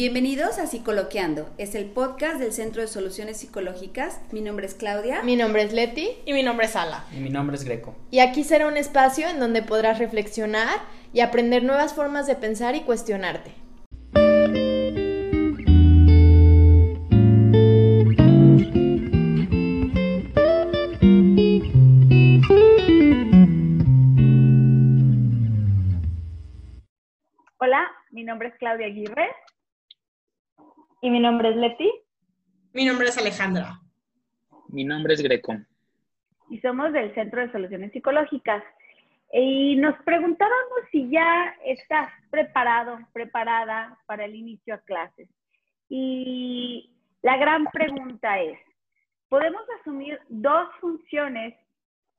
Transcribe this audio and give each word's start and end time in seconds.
Bienvenidos 0.00 0.58
a 0.58 0.66
Psicoloqueando, 0.66 1.50
es 1.58 1.74
el 1.74 1.84
podcast 1.84 2.40
del 2.40 2.54
Centro 2.54 2.80
de 2.80 2.88
Soluciones 2.88 3.36
Psicológicas. 3.36 4.18
Mi 4.32 4.40
nombre 4.40 4.64
es 4.64 4.72
Claudia. 4.72 5.22
Mi 5.22 5.36
nombre 5.36 5.62
es 5.62 5.74
Leti. 5.74 6.08
Y 6.24 6.32
mi 6.32 6.42
nombre 6.42 6.64
es 6.64 6.74
Ala. 6.74 7.04
Y 7.14 7.20
mi 7.20 7.28
nombre 7.28 7.54
es 7.54 7.64
Greco. 7.64 7.94
Y 8.10 8.20
aquí 8.20 8.42
será 8.42 8.66
un 8.66 8.78
espacio 8.78 9.28
en 9.28 9.38
donde 9.38 9.60
podrás 9.60 9.98
reflexionar 9.98 10.78
y 11.12 11.20
aprender 11.20 11.64
nuevas 11.64 11.92
formas 11.92 12.26
de 12.26 12.34
pensar 12.34 12.74
y 12.76 12.80
cuestionarte. 12.80 13.50
Hola, 27.58 27.86
mi 28.12 28.24
nombre 28.24 28.48
es 28.48 28.54
Claudia 28.54 28.86
Aguirre. 28.86 29.28
Y 31.02 31.08
mi 31.08 31.18
nombre 31.18 31.48
es 31.50 31.56
Leti. 31.56 31.90
Mi 32.74 32.84
nombre 32.84 33.08
es 33.08 33.16
Alejandra. 33.16 33.80
Mi 34.68 34.84
nombre 34.84 35.14
es 35.14 35.22
Greco. 35.22 35.56
Y 36.50 36.60
somos 36.60 36.92
del 36.92 37.14
Centro 37.14 37.40
de 37.40 37.50
Soluciones 37.52 37.92
Psicológicas. 37.92 38.62
Y 39.32 39.76
nos 39.76 39.96
preguntábamos 40.02 40.80
si 40.92 41.08
ya 41.08 41.56
estás 41.64 42.10
preparado, 42.30 42.98
preparada 43.14 43.98
para 44.06 44.26
el 44.26 44.34
inicio 44.34 44.74
a 44.74 44.78
clases. 44.78 45.28
Y 45.88 46.92
la 47.22 47.38
gran 47.38 47.64
pregunta 47.66 48.38
es, 48.40 48.58
¿podemos 49.30 49.62
asumir 49.80 50.18
dos 50.28 50.68
funciones, 50.80 51.54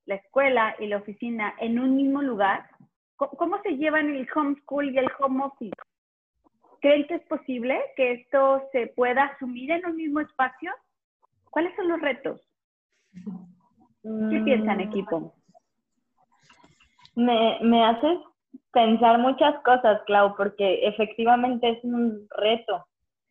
la 0.06 0.16
escuela 0.16 0.76
y 0.80 0.88
la 0.88 0.98
oficina, 0.98 1.54
en 1.60 1.78
un 1.78 1.96
mismo 1.96 2.22
lugar? 2.24 2.68
¿Cómo 3.16 3.62
se 3.62 3.78
llevan 3.78 4.10
el 4.10 4.28
homeschool 4.34 4.90
y 4.90 4.98
el 4.98 5.08
home 5.20 5.44
office? 5.44 5.76
¿Creen 6.82 7.06
que 7.08 7.16
es 7.16 7.24
posible 7.28 7.80
que 7.96 8.14
esto 8.14 8.68
se 8.72 8.88
pueda 8.88 9.26
asumir 9.26 9.70
en 9.72 9.86
un 9.86 9.96
mismo 9.96 10.20
espacio? 10.20 10.74
¿Cuáles 11.52 11.76
son 11.76 11.88
los 11.90 12.02
retos? 12.02 12.42
¿Qué 14.04 14.10
Mm, 14.10 14.44
piensan, 14.44 14.82
equipo? 14.82 15.36
Me, 17.16 17.60
me 17.62 17.86
haces 17.86 18.18
pensar 18.72 19.20
muchas 19.20 19.62
cosas, 19.64 20.02
Clau, 20.08 20.36
porque 20.36 20.88
efectivamente 20.88 21.70
es 21.70 21.84
un 21.84 22.28
reto. 22.38 22.88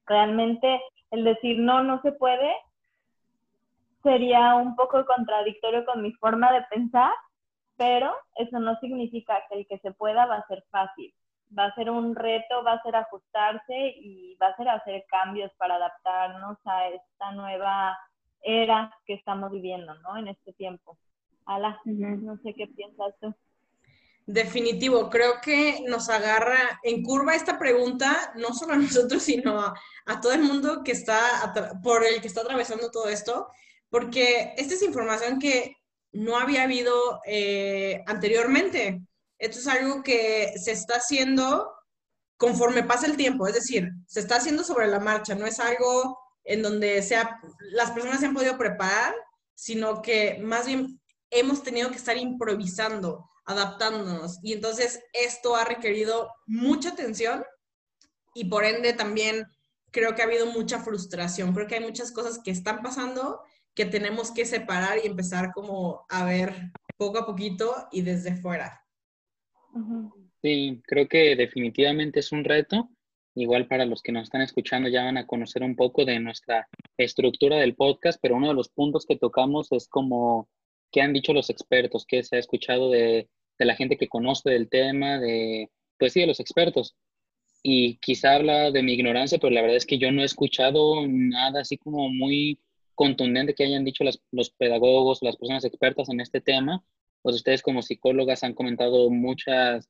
Realmente 0.06 0.80
el 1.11 1.24
decir 1.24 1.58
no, 1.58 1.83
no 1.83 2.00
se 2.02 2.12
puede, 2.12 2.55
sería 4.05 4.55
un 4.55 4.77
poco 4.77 5.05
contradictorio 5.06 5.84
con 5.86 6.02
mi 6.02 6.12
forma 6.12 6.52
de 6.52 6.62
pensar, 6.70 7.12
pero 7.77 8.14
eso 8.36 8.61
no 8.61 8.78
significa 8.78 9.42
que 9.48 9.58
el 9.58 9.67
que 9.67 9.78
se 9.78 9.92
pueda 9.92 10.27
va 10.27 10.36
a 10.36 10.46
ser 10.46 10.62
fácil 10.70 11.12
va 11.56 11.66
a 11.66 11.74
ser 11.74 11.90
un 11.90 12.14
reto, 12.14 12.62
va 12.64 12.74
a 12.74 12.82
ser 12.82 12.96
ajustarse 12.96 13.94
y 13.96 14.36
va 14.36 14.48
a 14.48 14.56
ser 14.56 14.68
hacer 14.68 15.04
cambios 15.08 15.50
para 15.58 15.76
adaptarnos 15.76 16.58
a 16.64 16.88
esta 16.88 17.32
nueva 17.32 17.98
era 18.42 18.94
que 19.04 19.14
estamos 19.14 19.50
viviendo, 19.50 19.94
¿no? 20.00 20.16
En 20.16 20.28
este 20.28 20.52
tiempo. 20.52 20.96
Ala, 21.46 21.80
no 21.84 22.36
sé 22.38 22.54
qué 22.54 22.66
piensas 22.68 23.14
tú. 23.20 23.34
Definitivo, 24.26 25.10
creo 25.10 25.40
que 25.42 25.82
nos 25.88 26.08
agarra 26.08 26.78
en 26.84 27.02
curva 27.02 27.34
esta 27.34 27.58
pregunta, 27.58 28.32
no 28.36 28.52
solo 28.54 28.74
a 28.74 28.76
nosotros, 28.76 29.22
sino 29.22 29.60
a, 29.60 29.74
a 30.06 30.20
todo 30.20 30.32
el 30.32 30.42
mundo 30.42 30.82
que 30.84 30.92
está 30.92 31.18
por 31.82 32.04
el 32.04 32.20
que 32.20 32.28
está 32.28 32.42
atravesando 32.42 32.90
todo 32.90 33.08
esto, 33.08 33.48
porque 33.88 34.54
esta 34.56 34.74
es 34.74 34.82
información 34.82 35.40
que 35.40 35.76
no 36.12 36.36
había 36.36 36.62
habido 36.62 37.20
eh, 37.26 38.02
anteriormente. 38.06 39.00
Esto 39.41 39.58
es 39.58 39.66
algo 39.66 40.02
que 40.02 40.52
se 40.62 40.70
está 40.70 40.96
haciendo 40.96 41.72
conforme 42.36 42.84
pasa 42.84 43.06
el 43.06 43.16
tiempo, 43.16 43.46
es 43.46 43.55
decir, 43.55 43.91
se 44.06 44.20
está 44.20 44.36
haciendo 44.36 44.64
sobre 44.64 44.86
la 44.86 45.00
marcha, 45.00 45.34
no 45.34 45.46
es 45.46 45.58
algo 45.60 46.19
en 46.44 46.62
donde 46.62 47.02
sea, 47.02 47.41
las 47.72 47.91
personas 47.91 48.20
se 48.20 48.27
han 48.27 48.34
podido 48.34 48.56
preparar, 48.56 49.14
sino 49.55 50.00
que 50.00 50.38
más 50.42 50.66
bien 50.66 51.00
hemos 51.30 51.62
tenido 51.62 51.91
que 51.91 51.96
estar 51.96 52.16
improvisando, 52.16 53.28
adaptándonos. 53.45 54.39
Y 54.42 54.55
entonces 54.55 55.02
esto 55.12 55.57
ha 55.57 55.64
requerido 55.64 56.30
mucha 56.46 56.90
atención 56.90 57.45
y 58.34 58.46
por 58.46 58.64
ende 58.64 58.92
también 58.92 59.46
creo 59.90 60.14
que 60.14 60.22
ha 60.22 60.27
habido 60.27 60.46
mucha 60.46 60.80
frustración. 60.80 61.52
Creo 61.52 61.67
que 61.67 61.77
hay 61.77 61.84
muchas 61.84 62.12
cosas 62.12 62.40
que 62.42 62.51
están 62.51 62.83
pasando 62.83 63.42
que 63.74 63.84
tenemos 63.84 64.30
que 64.30 64.46
separar 64.46 64.98
y 64.98 65.07
empezar 65.07 65.52
como 65.52 66.07
a 66.08 66.24
ver 66.24 66.72
poco 66.96 67.18
a 67.18 67.27
poquito 67.27 67.89
y 67.92 68.02
desde 68.02 68.36
fuera. 68.36 68.80
Sí, 70.42 70.81
creo 70.86 71.08
que 71.08 71.36
definitivamente 71.36 72.20
es 72.20 72.33
un 72.33 72.45
reto. 72.45 72.89
Igual 73.35 73.69
para 73.69 73.86
los 73.86 74.03
que 74.03 74.13
nos 74.13 74.25
están 74.25 74.42
escuchando 74.42 74.89
ya 74.89 75.05
van 75.05 75.17
a 75.17 75.27
conocer 75.27 75.63
un 75.63 75.77
poco 75.77 76.05
de 76.05 76.19
nuestra 76.19 76.69
estructura 76.97 77.58
del 77.58 77.77
podcast, 77.77 78.19
pero 78.20 78.36
uno 78.36 78.48
de 78.48 78.55
los 78.55 78.69
puntos 78.70 79.07
que 79.07 79.17
tocamos 79.17 79.70
es 79.73 79.89
como 79.89 80.48
qué 80.91 81.01
han 81.01 81.13
dicho 81.13 81.33
los 81.33 81.48
expertos, 81.48 82.07
qué 82.07 82.23
se 82.25 82.36
ha 82.36 82.39
escuchado 82.41 82.91
de, 82.91 83.29
de 83.58 83.64
la 83.64 83.77
gente 83.77 83.97
que 83.97 84.08
conoce 84.08 84.51
del 84.51 84.69
tema, 84.69 85.19
de, 85.20 85.70
pues 85.98 86.13
sí, 86.13 86.20
de 86.20 86.27
los 86.27 86.41
expertos. 86.41 86.97
Y 87.63 87.98
quizá 87.98 88.35
habla 88.35 88.70
de 88.70 88.83
mi 88.83 88.95
ignorancia, 88.95 89.39
pero 89.39 89.52
la 89.52 89.61
verdad 89.61 89.77
es 89.77 89.87
que 89.87 89.98
yo 89.98 90.11
no 90.11 90.23
he 90.23 90.25
escuchado 90.25 91.07
nada 91.07 91.61
así 91.61 91.77
como 91.77 92.08
muy 92.08 92.58
contundente 92.95 93.55
que 93.55 93.64
hayan 93.64 93.85
dicho 93.85 94.02
las, 94.02 94.20
los 94.33 94.51
pedagogos, 94.51 95.23
las 95.23 95.37
personas 95.37 95.64
expertas 95.64 96.08
en 96.08 96.20
este 96.20 96.41
tema 96.41 96.83
pues 97.23 97.36
ustedes 97.36 97.63
como 97.63 97.83
psicólogas 97.83 98.45
han 98.45 98.55
comentado 98.55 99.11
muchos 99.11 99.89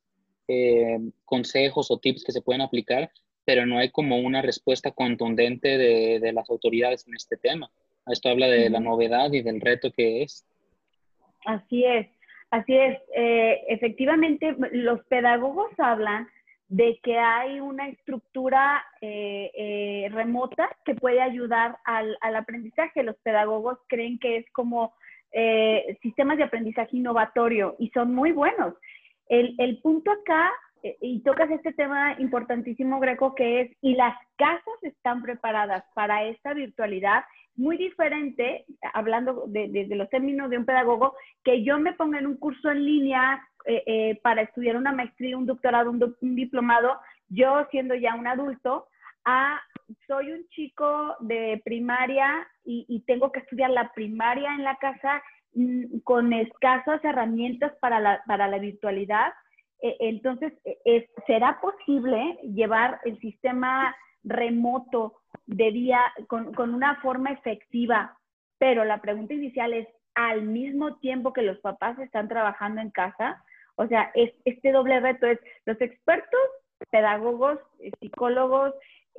eh, 0.48 0.98
consejos 1.24 1.90
o 1.90 1.98
tips 1.98 2.24
que 2.24 2.32
se 2.32 2.42
pueden 2.42 2.62
aplicar, 2.62 3.10
pero 3.44 3.66
no 3.66 3.78
hay 3.78 3.90
como 3.90 4.18
una 4.18 4.42
respuesta 4.42 4.90
contundente 4.90 5.78
de, 5.78 6.20
de 6.20 6.32
las 6.32 6.48
autoridades 6.50 7.06
en 7.06 7.14
este 7.14 7.36
tema. 7.36 7.70
Esto 8.06 8.28
habla 8.28 8.48
de 8.48 8.70
la 8.70 8.80
novedad 8.80 9.32
y 9.32 9.42
del 9.42 9.60
reto 9.60 9.90
que 9.92 10.22
es. 10.22 10.44
Así 11.44 11.84
es, 11.84 12.08
así 12.50 12.76
es. 12.76 12.98
Eh, 13.14 13.62
efectivamente, 13.68 14.54
los 14.72 15.04
pedagogos 15.04 15.70
hablan 15.78 16.28
de 16.68 17.00
que 17.02 17.18
hay 17.18 17.60
una 17.60 17.88
estructura 17.88 18.84
eh, 19.00 19.50
eh, 19.54 20.08
remota 20.12 20.70
que 20.84 20.94
puede 20.94 21.20
ayudar 21.20 21.78
al, 21.84 22.16
al, 22.20 22.36
aprendizaje. 22.36 23.02
Los 23.02 23.16
pedagogos 23.16 23.78
creen 23.88 24.18
que 24.18 24.36
es 24.36 24.50
como 24.52 24.94
eh, 25.32 25.98
sistemas 26.02 26.36
de 26.36 26.44
aprendizaje 26.44 26.96
innovatorio 26.96 27.76
y 27.78 27.90
son 27.90 28.14
muy 28.14 28.32
buenos. 28.32 28.74
El, 29.28 29.54
el 29.58 29.78
punto 29.78 30.10
acá, 30.10 30.50
eh, 30.82 30.96
y 31.00 31.20
tocas 31.20 31.50
este 31.50 31.72
tema 31.72 32.16
importantísimo, 32.18 32.98
Greco, 33.00 33.34
que 33.34 33.60
es, 33.60 33.76
y 33.80 33.94
las 33.94 34.16
casas 34.36 34.82
están 34.82 35.22
preparadas 35.22 35.84
para 35.94 36.24
esta 36.24 36.54
virtualidad, 36.54 37.24
muy 37.56 37.76
diferente, 37.76 38.64
hablando 38.94 39.44
de, 39.46 39.68
de, 39.68 39.84
de 39.86 39.96
los 39.96 40.08
términos 40.08 40.48
de 40.50 40.58
un 40.58 40.64
pedagogo, 40.64 41.14
que 41.44 41.62
yo 41.62 41.78
me 41.78 41.92
ponga 41.92 42.18
en 42.18 42.26
un 42.26 42.36
curso 42.36 42.70
en 42.70 42.84
línea 42.84 43.42
eh, 43.66 43.82
eh, 43.86 44.20
para 44.22 44.42
estudiar 44.42 44.76
una 44.76 44.92
maestría, 44.92 45.36
un 45.36 45.46
doctorado, 45.46 45.90
un, 45.90 46.16
un 46.22 46.34
diplomado, 46.34 46.98
yo 47.28 47.66
siendo 47.70 47.94
ya 47.94 48.14
un 48.14 48.26
adulto, 48.26 48.86
a 49.24 49.60
soy 50.06 50.32
un 50.32 50.46
chico 50.48 51.16
de 51.20 51.60
primaria 51.64 52.46
y, 52.64 53.02
tengo 53.06 53.32
que 53.32 53.40
estudiar 53.40 53.70
la 53.70 53.92
primaria 53.92 54.54
en 54.54 54.62
la 54.62 54.76
casa 54.76 55.22
mm, 55.54 56.00
con 56.04 56.32
escasas 56.32 57.04
herramientas 57.04 57.72
para 57.80 57.98
la, 57.98 58.22
para 58.26 58.46
la 58.46 58.58
virtualidad. 58.58 59.32
Eh, 59.82 59.96
entonces, 60.00 60.52
es, 60.84 61.04
¿será 61.26 61.60
posible 61.60 62.38
llevar 62.42 63.00
el 63.04 63.18
sistema 63.18 63.94
remoto 64.22 65.14
de 65.46 65.72
día 65.72 66.00
con, 66.28 66.52
con 66.54 66.74
una 66.74 67.00
forma 67.00 67.32
efectiva? 67.32 68.16
Pero 68.58 68.84
la 68.84 69.00
pregunta 69.00 69.34
inicial 69.34 69.72
es, 69.72 69.88
al 70.14 70.42
mismo 70.42 70.96
tiempo 70.96 71.32
que 71.32 71.42
los 71.42 71.58
papás 71.60 71.98
están 71.98 72.28
trabajando 72.28 72.80
en 72.80 72.90
casa, 72.90 73.42
o 73.76 73.86
sea, 73.86 74.10
es, 74.14 74.32
este 74.44 74.72
doble 74.72 75.00
reto 75.00 75.26
es 75.26 75.38
los 75.64 75.80
expertos, 75.80 76.40
pedagogos, 76.90 77.58
psicólogos, 78.00 78.74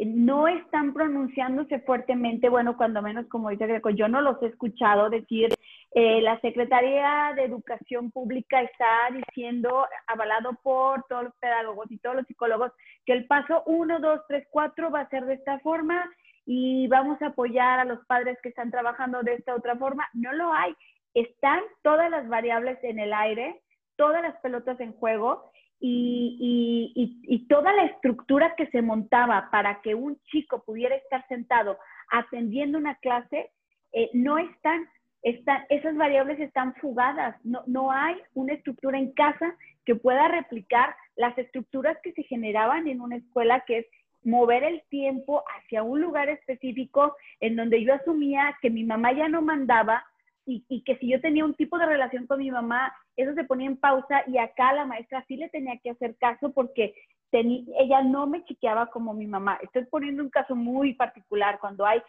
no 0.05 0.47
están 0.47 0.93
pronunciándose 0.93 1.79
fuertemente, 1.81 2.49
bueno, 2.49 2.75
cuando 2.77 3.01
menos 3.01 3.27
como 3.27 3.49
dice 3.49 3.67
Greco, 3.67 3.89
yo 3.89 4.07
no 4.07 4.21
los 4.21 4.41
he 4.41 4.47
escuchado 4.47 5.09
decir, 5.09 5.49
eh, 5.93 6.21
la 6.21 6.39
Secretaría 6.39 7.33
de 7.35 7.43
Educación 7.43 8.11
Pública 8.11 8.61
está 8.61 9.09
diciendo, 9.13 9.85
avalado 10.07 10.53
por 10.63 11.03
todos 11.09 11.25
los 11.25 11.35
pedagogos 11.35 11.91
y 11.91 11.97
todos 11.97 12.15
los 12.15 12.27
psicólogos, 12.27 12.71
que 13.05 13.13
el 13.13 13.27
paso 13.27 13.63
1, 13.65 13.99
2, 13.99 14.21
3, 14.27 14.47
4 14.49 14.89
va 14.89 15.01
a 15.01 15.09
ser 15.09 15.25
de 15.25 15.33
esta 15.35 15.59
forma 15.59 16.03
y 16.45 16.87
vamos 16.87 17.21
a 17.21 17.27
apoyar 17.27 17.79
a 17.79 17.85
los 17.85 18.03
padres 18.05 18.37
que 18.41 18.49
están 18.49 18.71
trabajando 18.71 19.21
de 19.21 19.35
esta 19.35 19.53
otra 19.53 19.75
forma. 19.75 20.07
No 20.13 20.31
lo 20.33 20.53
hay. 20.53 20.73
Están 21.13 21.59
todas 21.83 22.09
las 22.09 22.27
variables 22.27 22.79
en 22.83 22.99
el 22.99 23.13
aire, 23.13 23.61
todas 23.97 24.21
las 24.21 24.35
pelotas 24.37 24.79
en 24.79 24.93
juego 24.93 25.50
y, 25.81 27.45
toda 27.49 27.73
la 27.73 27.85
estructura 27.85 28.55
que 28.55 28.67
se 28.67 28.81
montaba 28.81 29.49
para 29.51 29.81
que 29.81 29.93
un 29.93 30.17
chico 30.31 30.63
pudiera 30.63 30.95
estar 30.95 31.27
sentado 31.27 31.77
atendiendo 32.09 32.77
una 32.77 32.95
clase, 32.95 33.51
eh, 33.91 34.09
no 34.13 34.37
están, 34.37 34.87
están, 35.21 35.65
esas 35.69 35.95
variables 35.97 36.39
están 36.39 36.73
fugadas, 36.75 37.35
no, 37.43 37.63
no 37.67 37.91
hay 37.91 38.15
una 38.33 38.53
estructura 38.53 38.97
en 38.97 39.11
casa 39.11 39.55
que 39.85 39.95
pueda 39.95 40.27
replicar 40.29 40.95
las 41.15 41.37
estructuras 41.37 41.97
que 42.03 42.13
se 42.13 42.23
generaban 42.23 42.87
en 42.87 43.01
una 43.01 43.17
escuela 43.17 43.63
que 43.67 43.79
es 43.79 43.85
mover 44.23 44.63
el 44.63 44.81
tiempo 44.89 45.43
hacia 45.57 45.83
un 45.83 46.01
lugar 46.01 46.29
específico 46.29 47.15
en 47.39 47.55
donde 47.55 47.83
yo 47.83 47.93
asumía 47.93 48.55
que 48.61 48.69
mi 48.69 48.83
mamá 48.83 49.13
ya 49.13 49.27
no 49.27 49.41
mandaba 49.41 50.05
y, 50.45 50.83
que 50.83 50.97
si 50.97 51.09
yo 51.09 51.21
tenía 51.21 51.45
un 51.45 51.53
tipo 51.53 51.77
de 51.77 51.85
relación 51.85 52.27
con 52.27 52.39
mi 52.39 52.51
mamá, 52.51 52.93
eso 53.15 53.33
se 53.33 53.43
ponía 53.43 53.67
en 53.67 53.77
pausa 53.77 54.23
y 54.27 54.37
acá 54.37 54.73
la 54.73 54.85
maestra 54.85 55.23
sí 55.27 55.37
le 55.37 55.49
tenía 55.49 55.77
que 55.77 55.91
hacer 55.91 56.15
caso 56.17 56.51
porque 56.51 56.93
ella 57.31 58.01
no 58.01 58.27
me 58.27 58.43
chiqueaba 58.43 58.87
como 58.87 59.13
mi 59.13 59.25
mamá. 59.25 59.57
Estoy 59.61 59.85
poniendo 59.85 60.23
un 60.23 60.29
caso 60.29 60.55
muy 60.55 60.93
particular 60.93 61.59
cuando 61.59 61.85
hay 61.85 62.01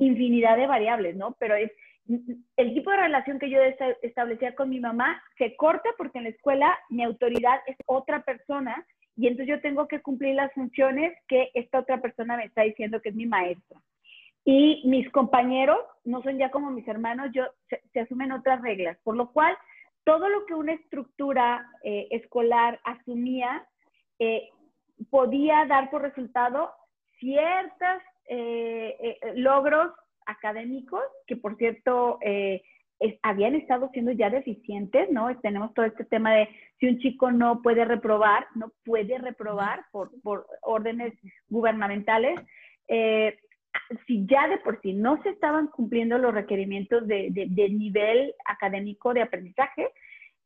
infinidad 0.00 0.56
de 0.56 0.66
variables, 0.66 1.16
¿no? 1.16 1.32
Pero 1.38 1.54
es 1.56 1.72
el 2.56 2.74
tipo 2.74 2.90
de 2.90 2.96
relación 2.96 3.38
que 3.38 3.50
yo 3.50 3.60
establecía 4.02 4.54
con 4.54 4.70
mi 4.70 4.80
mamá 4.80 5.22
se 5.36 5.56
corta 5.56 5.90
porque 5.98 6.18
en 6.18 6.24
la 6.24 6.30
escuela 6.30 6.78
mi 6.88 7.02
autoridad 7.02 7.60
es 7.66 7.76
otra 7.86 8.22
persona 8.22 8.86
y 9.16 9.26
entonces 9.26 9.56
yo 9.56 9.60
tengo 9.60 9.88
que 9.88 10.00
cumplir 10.00 10.36
las 10.36 10.52
funciones 10.52 11.12
que 11.26 11.50
esta 11.54 11.80
otra 11.80 12.00
persona 12.00 12.36
me 12.36 12.44
está 12.44 12.62
diciendo 12.62 13.02
que 13.02 13.10
es 13.10 13.14
mi 13.14 13.26
maestra. 13.26 13.80
Y 14.44 14.82
mis 14.86 15.10
compañeros 15.10 15.78
no 16.04 16.22
son 16.22 16.38
ya 16.38 16.50
como 16.50 16.70
mis 16.70 16.86
hermanos, 16.88 17.28
yo, 17.34 17.44
se, 17.68 18.00
asumen 18.00 18.32
otras 18.32 18.62
reglas, 18.62 18.96
por 19.02 19.16
lo 19.16 19.30
cual 19.32 19.54
todo 20.08 20.30
lo 20.30 20.46
que 20.46 20.54
una 20.54 20.72
estructura 20.72 21.70
eh, 21.84 22.08
escolar 22.12 22.80
asumía 22.82 23.66
eh, 24.18 24.48
podía 25.10 25.66
dar 25.66 25.90
por 25.90 26.00
resultado 26.00 26.70
ciertos 27.20 28.02
eh, 28.26 29.18
logros 29.34 29.92
académicos 30.24 31.02
que, 31.26 31.36
por 31.36 31.58
cierto, 31.58 32.18
habían 33.22 33.54
estado 33.54 33.90
siendo 33.92 34.12
ya 34.12 34.30
deficientes, 34.30 35.10
¿no? 35.10 35.28
Tenemos 35.40 35.74
todo 35.74 35.84
este 35.84 36.06
tema 36.06 36.32
de 36.32 36.48
si 36.80 36.88
un 36.88 36.98
chico 37.00 37.30
no 37.30 37.60
puede 37.60 37.84
reprobar, 37.84 38.46
no 38.54 38.72
puede 38.86 39.18
reprobar 39.18 39.84
por, 39.92 40.10
por 40.22 40.46
órdenes 40.62 41.12
gubernamentales. 41.50 42.40
Eh, 42.88 43.38
si 44.06 44.26
ya 44.26 44.48
de 44.48 44.58
por 44.58 44.80
sí 44.82 44.92
no 44.92 45.22
se 45.22 45.30
estaban 45.30 45.68
cumpliendo 45.68 46.18
los 46.18 46.34
requerimientos 46.34 47.06
de, 47.06 47.30
nivel 47.70 48.34
académico 48.44 49.14
de 49.14 49.22
aprendizaje, 49.22 49.88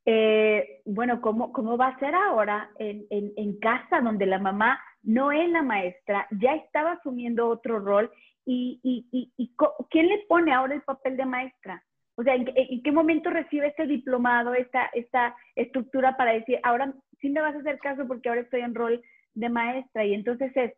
eh, 0.05 0.81
bueno, 0.85 1.21
¿cómo, 1.21 1.53
¿cómo 1.53 1.77
va 1.77 1.89
a 1.89 1.99
ser 1.99 2.15
ahora 2.15 2.71
en, 2.79 3.07
en, 3.11 3.33
en, 3.37 3.59
casa 3.61 4.01
donde 4.01 4.27
la 4.27 4.39
mamá 4.39 4.81
no 5.03 5.33
es 5.33 5.49
la 5.51 5.63
maestra, 5.63 6.27
ya 6.41 6.55
estaba 6.55 6.93
asumiendo 6.93 7.49
otro 7.49 7.79
rol 7.79 8.11
y, 8.45 8.81
y, 8.83 9.31
y, 9.37 9.55
¿quién 9.91 10.09
le 10.09 10.19
pone 10.29 10.53
ahora 10.53 10.75
el 10.75 10.83
papel 10.83 11.17
de 11.17 11.27
maestra? 11.27 11.83
O 12.17 12.23
sea, 12.23 12.35
¿en, 12.35 12.83
qué 12.83 12.93
momento 12.93 13.31
recibe 13.31 13.69
este 13.69 13.87
diplomado, 13.87 14.55
esta, 14.55 14.87
esta 14.93 15.35
estructura 15.57 16.17
para 16.17 16.33
decir, 16.33 16.59
ahora 16.63 16.93
sí 17.21 17.31
me 17.31 17.41
vas 17.41 17.55
a 17.55 17.59
hacer 17.59 17.79
caso 17.79 18.07
porque 18.07 18.29
ahora 18.29 18.43
estoy 18.43 18.61
en 18.61 18.75
rol 18.75 19.03
de 19.35 19.49
maestra? 19.49 20.05
Y 20.05 20.15
entonces 20.15 20.53
es, 20.57 20.73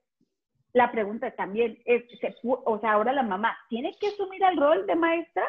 la 0.74 0.90
pregunta 0.90 1.30
también 1.30 1.78
es, 1.86 2.04
o 2.42 2.78
sea, 2.80 2.92
ahora 2.92 3.12
la 3.12 3.22
mamá, 3.22 3.56
¿tiene 3.68 3.96
que 3.98 4.08
asumir 4.08 4.42
el 4.42 4.56
rol 4.56 4.86
de 4.86 4.96
maestra? 4.96 5.44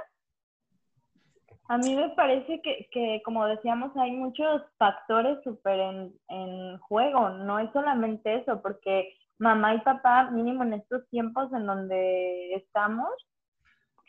A 1.68 1.78
mí 1.78 1.96
me 1.96 2.10
parece 2.10 2.62
que, 2.62 2.88
que 2.92 3.22
como 3.26 3.46
decíamos, 3.48 3.92
hay 3.98 4.12
muchos 4.12 4.62
factores 4.78 5.40
súper 5.44 5.80
en, 5.80 6.14
en 6.30 6.78
juego. 6.78 7.30
No 7.30 7.58
es 7.58 7.72
solamente 7.74 8.36
eso, 8.36 8.62
porque 8.62 9.18
mamá 9.40 9.74
y 9.74 9.80
papá, 9.80 10.30
mínimo 10.30 10.64
en 10.64 10.74
estos 10.74 11.10
tiempos 11.10 11.52
en 11.54 11.66
donde 11.66 12.54
estamos, 12.54 13.10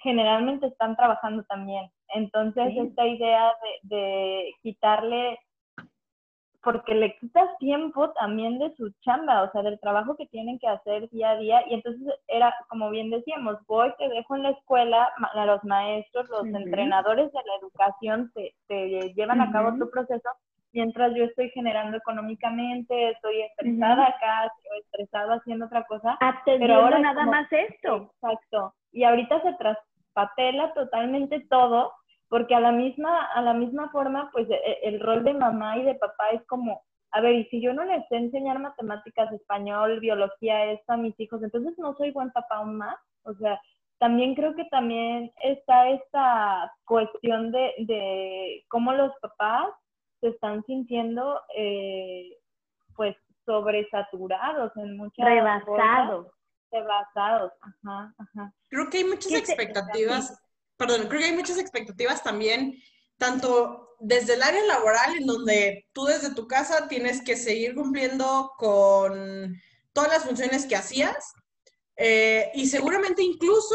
generalmente 0.03 0.67
están 0.67 0.97
trabajando 0.97 1.45
también. 1.45 1.91
Entonces, 2.09 2.73
esta 2.77 3.07
idea 3.07 3.53
de, 3.83 4.53
quitarle, 4.63 5.39
porque 6.67 6.97
le 6.97 7.17
quitas 7.19 7.49
tiempo 7.59 8.11
también 8.15 8.59
de 8.59 8.75
su 8.75 8.91
chamba, 9.03 9.45
o 9.45 9.53
sea, 9.53 9.63
del 9.63 9.79
trabajo 9.79 10.17
que 10.17 10.27
tienen 10.27 10.59
que 10.59 10.67
hacer 10.67 11.09
día 11.11 11.31
a 11.31 11.37
día. 11.37 11.63
Y 11.69 11.75
entonces 11.75 12.13
era, 12.27 12.53
como 12.69 12.91
bien 12.91 13.09
decíamos, 13.09 13.65
voy, 13.69 13.95
te 13.99 14.09
dejo 14.09 14.35
en 14.35 14.43
la 14.43 14.51
escuela, 14.51 15.09
a 15.33 15.47
los 15.47 15.63
maestros, 15.63 16.29
los 16.29 16.45
entrenadores 16.47 17.31
de 17.33 17.39
la 17.39 17.55
educación 17.61 18.33
te, 18.67 19.13
llevan 19.15 19.41
a 19.41 19.53
cabo 19.53 19.79
tu 19.79 19.89
proceso 19.89 20.29
mientras 20.73 21.15
yo 21.15 21.23
estoy 21.23 21.51
generando 21.51 21.99
económicamente, 21.99 23.11
estoy 23.11 23.43
estresada 23.43 24.09
acá, 24.09 24.51
estoy 24.57 24.79
estresada 24.81 25.37
haciendo 25.37 25.67
otra 25.67 25.85
cosa. 25.85 26.19
pero 26.45 26.75
ahora 26.75 26.99
nada 26.99 27.27
más 27.27 27.47
esto. 27.53 28.11
Exacto. 28.21 28.75
Y 28.91 29.05
ahorita 29.05 29.41
se 29.43 29.53
traspapela 29.53 30.75
totalmente 30.75 31.47
todo, 31.49 31.93
porque 32.29 32.55
a 32.55 32.61
la 32.61 32.73
misma, 32.73 33.27
a 33.27 33.43
la 33.43 33.55
misma 33.55 33.91
forma, 33.91 34.31
pues 34.33 34.49
e, 34.51 34.55
e, 34.55 34.81
el, 34.89 35.01
rol 35.01 35.25
de 35.25 35.35
mamá 35.35 35.79
y 35.79 35.85
de 35.85 35.95
papá 35.95 36.31
es 36.33 36.45
como, 36.47 36.83
a 37.13 37.21
ver, 37.21 37.35
y 37.35 37.45
si 37.47 37.61
yo 37.61 37.73
no 37.73 37.85
les 37.85 38.07
sé 38.09 38.17
enseñar 38.17 38.59
matemáticas, 38.59 39.33
español, 39.33 40.01
biología, 40.01 40.73
esto 40.73 40.93
a 40.93 40.97
mis 40.97 41.19
hijos, 41.21 41.43
entonces 41.43 41.75
no 41.79 41.95
soy 41.97 42.11
buen 42.11 42.31
papá 42.33 42.57
aún 42.57 42.77
más. 42.77 42.97
O 43.23 43.35
sea, 43.35 43.61
también 43.99 44.35
creo 44.35 44.55
que 44.55 44.65
también 44.67 45.33
está 45.43 45.89
esta 45.89 46.73
cuestión 46.85 47.53
de, 47.53 47.73
de 47.79 48.65
cómo 48.69 48.93
los 48.93 49.13
papás 49.21 49.69
se 50.21 50.29
están 50.29 50.65
sintiendo 50.65 51.41
eh, 51.57 52.37
pues 52.95 53.17
sobresaturados 53.45 54.77
en 54.77 54.97
muchas 54.97 55.25
rebasados 55.25 56.27
rebasados 56.71 57.53
ajá, 57.61 58.15
ajá. 58.19 58.53
creo 58.69 58.91
que 58.91 58.99
hay 58.99 59.05
muchas 59.05 59.33
expectativas 59.33 60.43
perdón 60.77 61.09
creo 61.09 61.21
que 61.21 61.27
hay 61.27 61.37
muchas 61.37 61.59
expectativas 61.59 62.23
también 62.23 62.81
tanto 63.19 63.97
desde 64.01 64.35
el 64.35 64.43
área 64.43 64.65
laboral 64.65 65.17
en 65.17 65.27
donde 65.27 65.87
tú 65.93 66.05
desde 66.05 66.35
tu 66.35 66.47
casa 66.47 66.89
tienes 66.89 67.23
que 67.23 67.37
seguir 67.37 67.75
cumpliendo 67.75 68.53
con 68.59 69.57
todas 69.93 70.11
las 70.11 70.25
funciones 70.25 70.67
que 70.67 70.77
hacías 70.77 71.33
eh, 71.97 72.51
y 72.55 72.67
seguramente 72.69 73.23
incluso 73.23 73.75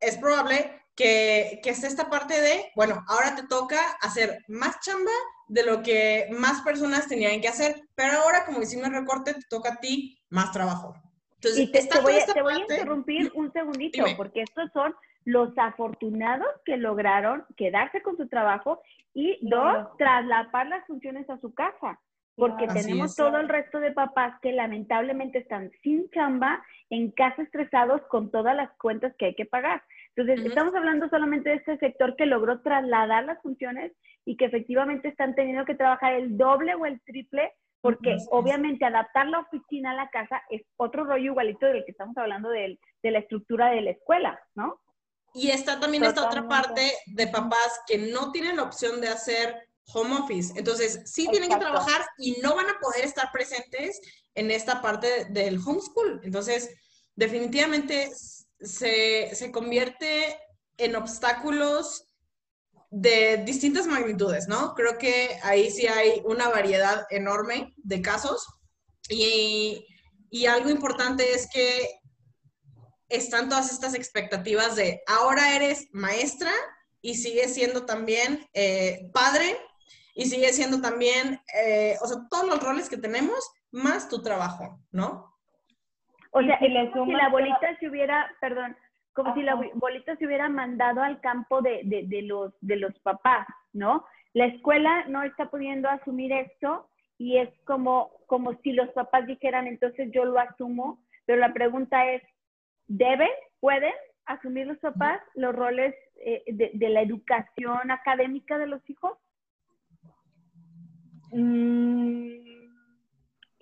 es 0.00 0.16
probable 0.16 0.82
que, 0.96 1.60
que 1.62 1.70
esté 1.70 1.86
esta 1.86 2.10
parte 2.10 2.40
de, 2.40 2.72
bueno, 2.74 3.04
ahora 3.06 3.36
te 3.36 3.46
toca 3.46 3.80
hacer 4.00 4.42
más 4.48 4.80
chamba 4.80 5.12
de 5.46 5.62
lo 5.62 5.82
que 5.82 6.28
más 6.30 6.62
personas 6.62 7.06
tenían 7.06 7.40
que 7.40 7.48
hacer, 7.48 7.82
pero 7.94 8.20
ahora 8.20 8.44
como 8.44 8.62
hicimos 8.62 8.90
recorte, 8.90 9.34
te 9.34 9.42
toca 9.48 9.74
a 9.74 9.80
ti 9.80 10.18
más 10.30 10.52
trabajo. 10.52 10.94
Entonces, 11.40 11.68
y 11.68 11.72
te, 11.72 12.00
voy, 12.00 12.52
a 12.52 12.58
interrumpir 12.58 13.30
un 13.34 13.52
segundito, 13.52 14.04
porque 14.16 14.42
estos 14.42 14.70
son 14.72 14.92
los 15.24 15.56
afortunados 15.56 16.48
que 16.64 16.76
lograron 16.76 17.44
quedarse 17.56 18.02
con 18.02 18.16
su 18.16 18.26
trabajo 18.28 18.82
y 19.14 19.38
dos, 19.42 19.86
traslapar 19.98 20.66
las 20.66 20.84
funciones 20.86 21.30
a 21.30 21.38
su 21.38 21.54
casa, 21.54 22.00
porque 22.34 22.66
tenemos 22.66 23.14
todo 23.14 23.36
el 23.38 23.48
resto 23.48 23.78
de 23.78 23.92
papás 23.92 24.34
que 24.42 24.52
lamentablemente 24.52 25.38
están 25.38 25.70
sin 25.82 26.10
chamba, 26.10 26.64
en 26.90 27.12
casa 27.12 27.42
estresados 27.42 28.00
con 28.08 28.30
todas 28.30 28.56
las 28.56 28.70
cuentas 28.78 29.14
que 29.16 29.26
hay 29.26 29.34
que 29.34 29.46
pagar. 29.46 29.82
Entonces, 30.16 30.44
estamos 30.44 30.74
hablando 30.74 31.08
solamente 31.08 31.50
de 31.50 31.56
este 31.56 31.78
sector 31.78 32.16
que 32.16 32.26
logró 32.26 32.60
trasladar 32.62 33.24
las 33.24 33.40
funciones 33.42 33.92
y 34.24 34.36
que 34.36 34.46
efectivamente 34.46 35.08
están 35.08 35.34
teniendo 35.34 35.64
que 35.64 35.74
trabajar 35.74 36.14
el 36.14 36.36
doble 36.36 36.74
o 36.74 36.86
el 36.86 37.00
triple, 37.02 37.52
porque 37.80 38.16
obviamente 38.30 38.84
adaptar 38.84 39.28
la 39.28 39.40
oficina 39.40 39.92
a 39.92 39.94
la 39.94 40.10
casa 40.10 40.42
es 40.50 40.62
otro 40.76 41.04
rollo 41.04 41.32
igualito 41.32 41.66
del 41.66 41.84
que 41.84 41.92
estamos 41.92 42.16
hablando 42.16 42.50
de, 42.50 42.78
de 43.02 43.10
la 43.10 43.20
estructura 43.20 43.70
de 43.70 43.82
la 43.82 43.90
escuela, 43.90 44.40
¿no? 44.54 44.80
Y 45.34 45.50
está 45.50 45.78
también 45.78 46.04
esta 46.04 46.26
otra 46.26 46.48
parte 46.48 46.92
de 47.06 47.26
papás 47.28 47.80
que 47.86 47.98
no 47.98 48.32
tienen 48.32 48.56
la 48.56 48.64
opción 48.64 49.00
de 49.00 49.08
hacer 49.08 49.68
home 49.92 50.16
office. 50.16 50.52
Entonces, 50.56 51.02
sí 51.04 51.28
tienen 51.30 51.50
que 51.50 51.56
trabajar 51.56 52.04
y 52.18 52.40
no 52.42 52.54
van 52.54 52.68
a 52.68 52.78
poder 52.80 53.04
estar 53.04 53.30
presentes 53.32 54.00
en 54.34 54.50
esta 54.50 54.80
parte 54.82 55.26
del 55.30 55.58
homeschool. 55.58 56.20
Entonces, 56.24 56.70
definitivamente 57.14 58.10
se, 58.60 59.50
convierte 59.52 60.38
en 60.76 60.96
obstáculos 60.96 62.04
de 62.90 63.38
distintas 63.44 63.86
magnitudes, 63.86 64.48
¿no? 64.48 64.74
Creo 64.74 64.98
que 64.98 65.38
ahí 65.42 65.70
sí 65.70 65.86
hay 65.86 66.22
una 66.24 66.48
variedad 66.48 67.06
enorme 67.10 67.74
de 67.76 68.00
casos 68.00 68.46
y, 69.10 69.84
algo 70.48 70.70
importante 70.70 71.32
es 71.32 71.48
que 71.52 71.88
están 73.08 73.48
todas 73.48 73.72
estas 73.72 73.94
expectativas 73.94 74.76
de 74.76 75.00
ahora 75.06 75.56
eres 75.56 75.88
maestra 75.92 76.50
y 77.00 77.14
sigues 77.14 77.54
siendo 77.54 77.86
también 77.86 78.46
eh, 78.52 79.10
padre 79.14 79.56
y 80.14 80.26
sigue 80.26 80.52
siendo 80.52 80.80
también, 80.80 81.40
eh, 81.54 81.96
o 82.02 82.06
sea, 82.06 82.18
todos 82.28 82.46
los 82.46 82.62
roles 82.62 82.88
que 82.88 82.98
tenemos 82.98 83.38
más 83.70 84.08
tu 84.08 84.20
trabajo, 84.20 84.78
¿no? 84.90 85.32
O 86.32 86.42
sea, 86.42 86.58
si 86.58 86.68
la 86.68 87.28
bolita 87.30 87.78
se 87.80 87.88
hubiera, 87.88 88.30
perdón, 88.40 88.76
como 89.18 89.34
si 89.34 89.42
la 89.42 89.56
bolita 89.74 90.14
se 90.14 90.26
hubiera 90.26 90.48
mandado 90.48 91.02
al 91.02 91.20
campo 91.20 91.60
de, 91.60 91.80
de, 91.82 92.22
los, 92.22 92.52
de 92.60 92.76
los 92.76 92.96
papás, 93.00 93.48
¿no? 93.72 94.06
La 94.32 94.46
escuela 94.46 95.06
no 95.08 95.24
está 95.24 95.50
pudiendo 95.50 95.88
asumir 95.88 96.32
esto 96.32 96.88
y 97.18 97.38
es 97.38 97.50
como, 97.64 98.12
como 98.28 98.54
si 98.62 98.70
los 98.70 98.88
papás 98.90 99.26
dijeran, 99.26 99.66
entonces 99.66 100.12
yo 100.12 100.24
lo 100.24 100.38
asumo, 100.38 101.00
pero 101.26 101.40
la 101.40 101.52
pregunta 101.52 102.08
es, 102.12 102.22
¿deben, 102.86 103.28
pueden 103.58 103.92
asumir 104.26 104.68
los 104.68 104.78
papás 104.78 105.20
los 105.34 105.52
roles 105.52 105.96
eh, 106.24 106.44
de, 106.46 106.70
de, 106.74 106.88
la 106.88 107.02
educación 107.02 107.90
académica 107.90 108.56
de 108.56 108.68
los 108.68 108.88
hijos? 108.88 109.18
Mm, 111.32 112.28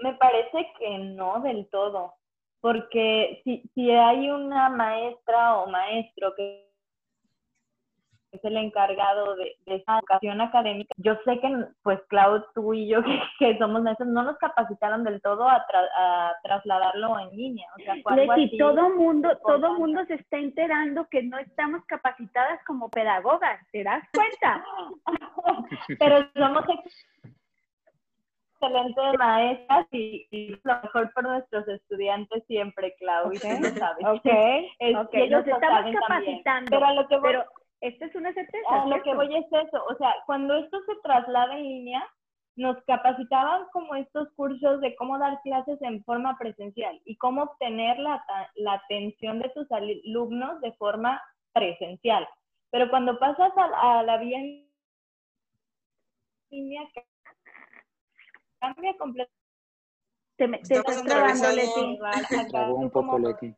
me 0.02 0.14
parece 0.20 0.70
que 0.78 0.98
no 0.98 1.40
del 1.40 1.66
todo, 1.70 2.12
porque 2.66 3.42
si, 3.44 3.62
si 3.76 3.92
hay 3.92 4.28
una 4.28 4.68
maestra 4.68 5.54
o 5.54 5.70
maestro 5.70 6.34
que 6.34 6.66
es 8.32 8.44
el 8.44 8.56
encargado 8.56 9.36
de, 9.36 9.56
esa 9.66 9.98
educación 9.98 10.40
académica. 10.40 10.92
Yo 10.96 11.14
sé 11.24 11.38
que, 11.38 11.64
pues, 11.84 12.00
Clau, 12.08 12.44
tú 12.56 12.74
y 12.74 12.88
yo, 12.88 13.02
que, 13.38 13.56
somos 13.58 13.82
maestros, 13.82 14.08
no 14.08 14.24
nos 14.24 14.36
capacitaron 14.38 15.04
del 15.04 15.22
todo 15.22 15.48
a, 15.48 15.64
trasladarlo 16.42 17.20
en 17.20 17.36
línea. 17.36 17.68
O 17.78 17.84
sea, 17.84 17.94
todo 18.58 18.90
mundo, 18.96 19.38
todo 19.46 19.74
mundo 19.74 20.04
se 20.06 20.14
está 20.14 20.38
enterando 20.38 21.06
que 21.08 21.22
no 21.22 21.38
estamos 21.38 21.84
capacitadas 21.86 22.58
como 22.66 22.90
pedagogas, 22.90 23.64
¿te 23.70 23.84
das 23.84 24.02
cuenta? 24.12 24.64
Pero 26.00 26.28
somos 26.34 26.64
excelentes 28.60 29.18
maestras 29.18 29.86
y, 29.92 30.58
lo 30.62 30.82
mejor 30.82 31.12
por 31.12 31.24
nuestros 31.24 31.68
estudiantes 31.68 32.44
siempre, 32.46 32.94
Clau, 32.98 33.32
y 33.32 33.38
tú 33.38 33.46
lo 33.48 33.68
sabes. 33.70 34.04
Ok, 34.06 34.26
okay. 35.06 35.30
nos 35.30 35.46
estamos 35.46 35.94
capacitando. 36.00 36.70
Pero 36.70 36.86
a 36.86 36.92
lo 36.92 37.08
que 37.08 37.18
pero 37.18 37.44
esta 37.80 38.06
es 38.06 38.14
una 38.14 38.32
certeza. 38.32 38.82
A 38.82 38.86
lo 38.86 39.02
que 39.02 39.14
voy 39.14 39.34
es 39.36 39.46
eso, 39.46 39.84
o 39.88 39.96
sea, 39.96 40.14
cuando 40.26 40.56
esto 40.56 40.78
se 40.86 40.94
traslada 41.02 41.56
en 41.56 41.62
línea, 41.62 42.06
nos 42.56 42.82
capacitaban 42.84 43.66
como 43.72 43.94
estos 43.94 44.28
cursos 44.34 44.80
de 44.80 44.96
cómo 44.96 45.18
dar 45.18 45.40
clases 45.42 45.80
en 45.82 46.02
forma 46.04 46.38
presencial 46.38 47.00
y 47.04 47.16
cómo 47.18 47.42
obtener 47.42 47.98
la, 47.98 48.24
la 48.54 48.72
atención 48.72 49.40
de 49.40 49.50
tus 49.50 49.70
alumnos 49.70 50.60
de 50.62 50.72
forma 50.72 51.22
presencial. 51.52 52.26
Pero 52.70 52.90
cuando 52.90 53.18
pasas 53.18 53.52
a, 53.56 54.02
la 54.02 54.16
vía 54.18 54.38
en 54.38 54.68
línea, 56.50 56.82
cambia 58.74 58.96
completamente. 58.96 59.36
Te, 60.36 60.48
te 60.48 60.74
estás 60.74 61.02
trabando, 61.04 61.50
Leti. 61.52 61.98
un 62.74 62.90
poco, 62.90 63.18
Leti. 63.18 63.54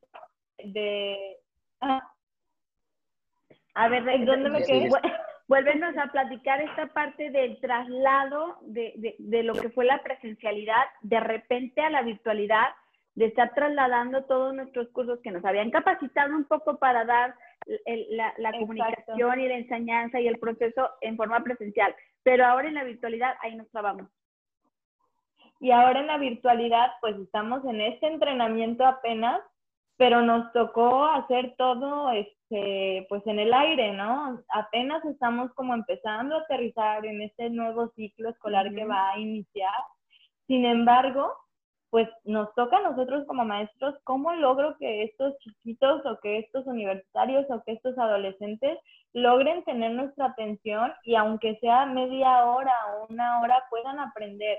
De, 0.64 1.36
ah, 1.80 2.12
a 3.74 3.88
ver, 3.88 4.04
¿dónde 4.24 4.50
me 4.50 4.62
quedé? 4.62 4.88
Vuélvenos 5.48 5.96
a 5.96 6.08
platicar 6.08 6.60
esta 6.60 6.88
parte 6.88 7.30
del 7.30 7.58
traslado 7.60 8.58
de, 8.62 9.16
de, 9.18 9.42
lo 9.42 9.54
que 9.54 9.70
fue 9.70 9.86
la 9.86 10.02
presencialidad 10.02 10.84
de 11.00 11.20
repente 11.20 11.80
a 11.80 11.88
la 11.88 12.02
virtualidad, 12.02 12.66
de 13.14 13.26
estar 13.26 13.54
trasladando 13.54 14.24
todos 14.24 14.54
nuestros 14.54 14.88
cursos 14.90 15.20
que 15.22 15.30
nos 15.30 15.42
habían 15.46 15.70
capacitado 15.70 16.36
un 16.36 16.44
poco 16.44 16.78
para 16.78 17.06
dar 17.06 17.34
la, 18.10 18.34
la 18.36 18.52
comunicación 18.52 19.40
y 19.40 19.48
la 19.48 19.56
enseñanza 19.56 20.20
y 20.20 20.28
el 20.28 20.38
proceso 20.38 20.90
en 21.00 21.16
forma 21.16 21.42
presencial. 21.42 21.94
Pero 22.22 22.44
ahora 22.44 22.68
en 22.68 22.74
la 22.74 22.84
virtualidad, 22.84 23.34
ahí 23.40 23.56
nos 23.56 23.70
trabamos. 23.70 24.06
Y 25.60 25.70
ahora 25.72 26.00
en 26.00 26.06
la 26.06 26.18
virtualidad, 26.18 26.92
pues 27.00 27.16
estamos 27.18 27.64
en 27.64 27.80
este 27.80 28.06
entrenamiento 28.06 28.86
apenas 28.86 29.40
pero 29.98 30.22
nos 30.22 30.50
tocó 30.52 31.06
hacer 31.06 31.54
todo 31.58 32.12
este, 32.12 33.04
pues 33.08 33.26
en 33.26 33.40
el 33.40 33.52
aire, 33.52 33.92
¿no? 33.92 34.40
Apenas 34.48 35.04
estamos 35.04 35.52
como 35.54 35.74
empezando 35.74 36.36
a 36.36 36.40
aterrizar 36.42 37.04
en 37.04 37.20
este 37.20 37.50
nuevo 37.50 37.88
ciclo 37.96 38.30
escolar 38.30 38.72
que 38.72 38.84
va 38.84 39.10
a 39.10 39.18
iniciar. 39.18 39.74
Sin 40.46 40.64
embargo, 40.64 41.34
pues 41.90 42.08
nos 42.24 42.54
toca 42.54 42.76
a 42.76 42.82
nosotros 42.82 43.26
como 43.26 43.44
maestros 43.44 43.96
cómo 44.04 44.32
logro 44.34 44.76
que 44.78 45.02
estos 45.02 45.36
chiquitos 45.38 46.06
o 46.06 46.20
que 46.20 46.38
estos 46.38 46.64
universitarios 46.66 47.46
o 47.50 47.60
que 47.64 47.72
estos 47.72 47.98
adolescentes 47.98 48.78
logren 49.14 49.64
tener 49.64 49.90
nuestra 49.92 50.26
atención 50.26 50.92
y 51.02 51.16
aunque 51.16 51.56
sea 51.56 51.86
media 51.86 52.44
hora 52.44 52.72
o 52.94 53.12
una 53.12 53.40
hora 53.40 53.64
puedan 53.68 53.98
aprender 53.98 54.58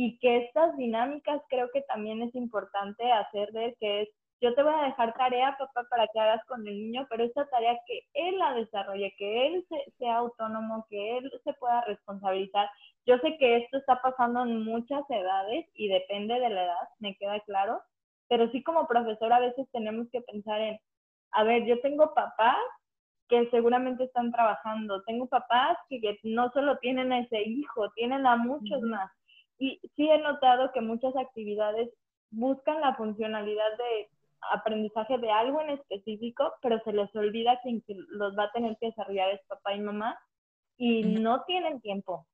y 0.00 0.16
que 0.20 0.36
estas 0.44 0.76
dinámicas 0.76 1.42
creo 1.48 1.68
que 1.72 1.82
también 1.82 2.22
es 2.22 2.32
importante 2.36 3.10
hacer 3.10 3.50
ver 3.52 3.74
que 3.80 4.02
es 4.02 4.08
yo 4.40 4.54
te 4.54 4.62
voy 4.62 4.72
a 4.72 4.84
dejar 4.84 5.12
tarea, 5.14 5.56
papá, 5.58 5.84
para 5.90 6.06
que 6.06 6.20
hagas 6.20 6.44
con 6.44 6.64
el 6.64 6.72
niño, 6.72 7.04
pero 7.10 7.24
esta 7.24 7.48
tarea 7.48 7.76
que 7.84 8.02
él 8.14 8.38
la 8.38 8.54
desarrolle, 8.54 9.12
que 9.18 9.48
él 9.48 9.66
sea 9.98 10.18
autónomo, 10.18 10.86
que 10.88 11.18
él 11.18 11.28
se 11.42 11.52
pueda 11.54 11.80
responsabilizar. 11.80 12.70
Yo 13.04 13.18
sé 13.18 13.36
que 13.38 13.56
esto 13.56 13.78
está 13.78 14.00
pasando 14.00 14.44
en 14.44 14.62
muchas 14.62 15.02
edades 15.10 15.66
y 15.74 15.88
depende 15.88 16.34
de 16.34 16.50
la 16.50 16.66
edad, 16.66 16.88
me 17.00 17.16
queda 17.16 17.40
claro, 17.40 17.82
pero 18.28 18.48
sí 18.52 18.62
como 18.62 18.86
profesor 18.86 19.32
a 19.32 19.40
veces 19.40 19.66
tenemos 19.72 20.06
que 20.12 20.20
pensar 20.20 20.60
en, 20.60 20.78
a 21.32 21.42
ver, 21.42 21.64
yo 21.64 21.80
tengo 21.80 22.14
papás 22.14 22.58
que 23.28 23.50
seguramente 23.50 24.04
están 24.04 24.30
trabajando, 24.30 25.02
tengo 25.02 25.26
papás 25.26 25.76
que, 25.88 26.00
que 26.00 26.16
no 26.22 26.52
solo 26.52 26.78
tienen 26.78 27.10
a 27.10 27.18
ese 27.18 27.42
hijo, 27.42 27.90
tienen 27.96 28.24
a 28.24 28.36
muchos 28.36 28.80
más. 28.82 29.10
Y 29.58 29.80
sí 29.96 30.08
he 30.08 30.18
notado 30.18 30.70
que 30.72 30.80
muchas 30.80 31.14
actividades 31.16 31.90
buscan 32.30 32.80
la 32.80 32.94
funcionalidad 32.94 33.76
de 33.76 34.08
aprendizaje 34.52 35.18
de 35.18 35.30
algo 35.30 35.60
en 35.60 35.70
específico, 35.70 36.52
pero 36.62 36.80
se 36.84 36.92
les 36.92 37.14
olvida 37.16 37.60
que 37.62 37.80
los 38.10 38.36
va 38.38 38.44
a 38.44 38.52
tener 38.52 38.76
que 38.78 38.86
desarrollar 38.86 39.30
es 39.30 39.40
papá 39.48 39.74
y 39.74 39.80
mamá 39.80 40.18
y 40.76 41.02
no 41.02 41.42
tienen 41.44 41.80
tiempo. 41.80 42.26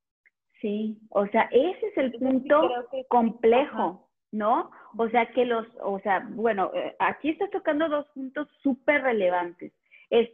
Sí, 0.61 0.99
o 1.11 1.27
sea, 1.29 1.49
ese 1.51 1.87
es 1.87 1.97
el 1.97 2.13
punto 2.13 2.71
complejo, 3.09 4.09
¿no? 4.33 4.71
O 4.97 5.09
sea, 5.09 5.31
que 5.33 5.45
los, 5.45 5.67
o 5.83 5.99
sea, 6.01 6.27
bueno, 6.31 6.71
eh, 6.75 6.95
aquí 6.99 7.31
estás 7.31 7.51
tocando 7.51 7.89
dos 7.89 8.07
puntos 8.15 8.49
súper 8.63 9.03
relevantes. 9.03 9.73
Es, 10.11 10.31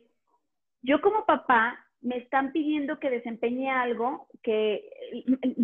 yo 0.82 1.00
como 1.00 1.24
papá 1.24 1.78
me 2.02 2.16
están 2.16 2.52
pidiendo 2.52 2.98
que 2.98 3.10
desempeñe 3.10 3.70
algo 3.70 4.26
que, 4.42 4.88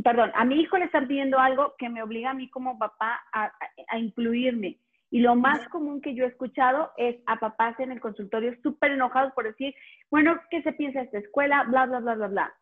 perdón, 0.04 0.30
a 0.34 0.44
mi 0.44 0.60
hijo 0.60 0.76
le 0.76 0.84
están 0.84 1.08
pidiendo 1.08 1.38
algo 1.38 1.74
que 1.78 1.88
me 1.88 2.02
obliga 2.02 2.30
a 2.30 2.34
mí 2.34 2.50
como 2.50 2.78
papá 2.78 3.20
a, 3.32 3.52
a 3.88 3.98
incluirme. 3.98 4.78
Y 5.10 5.20
lo 5.20 5.34
más 5.36 5.66
común 5.68 6.00
que 6.00 6.14
yo 6.14 6.24
he 6.24 6.28
escuchado 6.28 6.92
es 6.96 7.16
a 7.26 7.36
papás 7.36 7.78
en 7.80 7.92
el 7.92 8.00
consultorio 8.00 8.54
súper 8.62 8.90
enojados 8.90 9.32
por 9.32 9.44
decir, 9.44 9.74
bueno, 10.10 10.38
¿qué 10.50 10.62
se 10.62 10.72
piensa 10.72 11.00
esta 11.00 11.18
escuela? 11.18 11.64
Bla, 11.64 11.86
bla, 11.86 12.00
bla, 12.00 12.14
bla, 12.14 12.28
bla. 12.28 12.54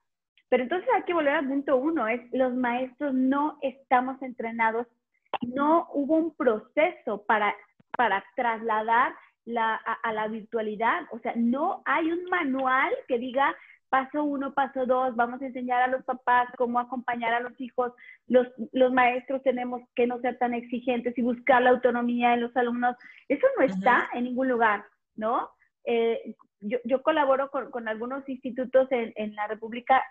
Pero 0.51 0.63
entonces 0.63 0.89
hay 0.95 1.03
que 1.03 1.15
volver 1.15 1.35
al 1.35 1.49
punto 1.49 1.77
uno, 1.77 2.07
es 2.07 2.21
los 2.33 2.55
maestros 2.55 3.13
no 3.15 3.59
estamos 3.63 4.21
entrenados, 4.23 4.87
no 5.43 5.89
hubo 5.95 6.17
un 6.17 6.35
proceso 6.37 7.25
para, 7.27 7.55
para 7.97 8.25
trasladar 8.37 9.15
la, 9.45 9.75
a 9.75 10.13
la 10.13 10.29
virtualidad, 10.29 11.03
o 11.11 11.19
sea, 11.19 11.33
no 11.37 11.83
hay 11.85 12.11
un 12.11 12.25
manual 12.27 12.93
que 13.09 13.19
diga 13.19 13.55
paso 13.95 14.25
uno, 14.25 14.55
paso 14.55 14.87
dos, 14.87 15.15
vamos 15.15 15.41
a 15.41 15.47
enseñar 15.47 15.83
a 15.83 15.87
los 15.87 16.03
papás 16.05 16.49
cómo 16.57 16.81
acompañar 16.81 17.33
a 17.33 17.39
los 17.39 17.53
hijos, 17.61 17.93
los, 18.27 18.49
los 18.73 18.93
maestros 18.93 19.41
tenemos 19.45 19.83
que 19.95 20.09
no 20.09 20.19
ser 20.21 20.37
tan 20.39 20.53
exigentes 20.53 21.17
y 21.17 21.23
buscar 21.23 21.63
la 21.63 21.71
autonomía 21.71 22.35
en 22.35 22.41
los 22.41 22.57
alumnos. 22.57 22.97
Eso 23.29 23.47
no 23.57 23.65
está 23.65 24.09
en 24.15 24.25
ningún 24.25 24.49
lugar, 24.49 24.85
¿no? 25.15 25.49
Eh, 25.85 26.35
yo, 26.61 26.79
yo, 26.85 27.03
colaboro 27.03 27.51
con, 27.53 27.71
con 27.71 27.87
algunos 27.87 28.29
institutos 28.29 28.91
en, 28.91 29.13
en, 29.15 29.37
la 29.37 29.47
República 29.47 30.03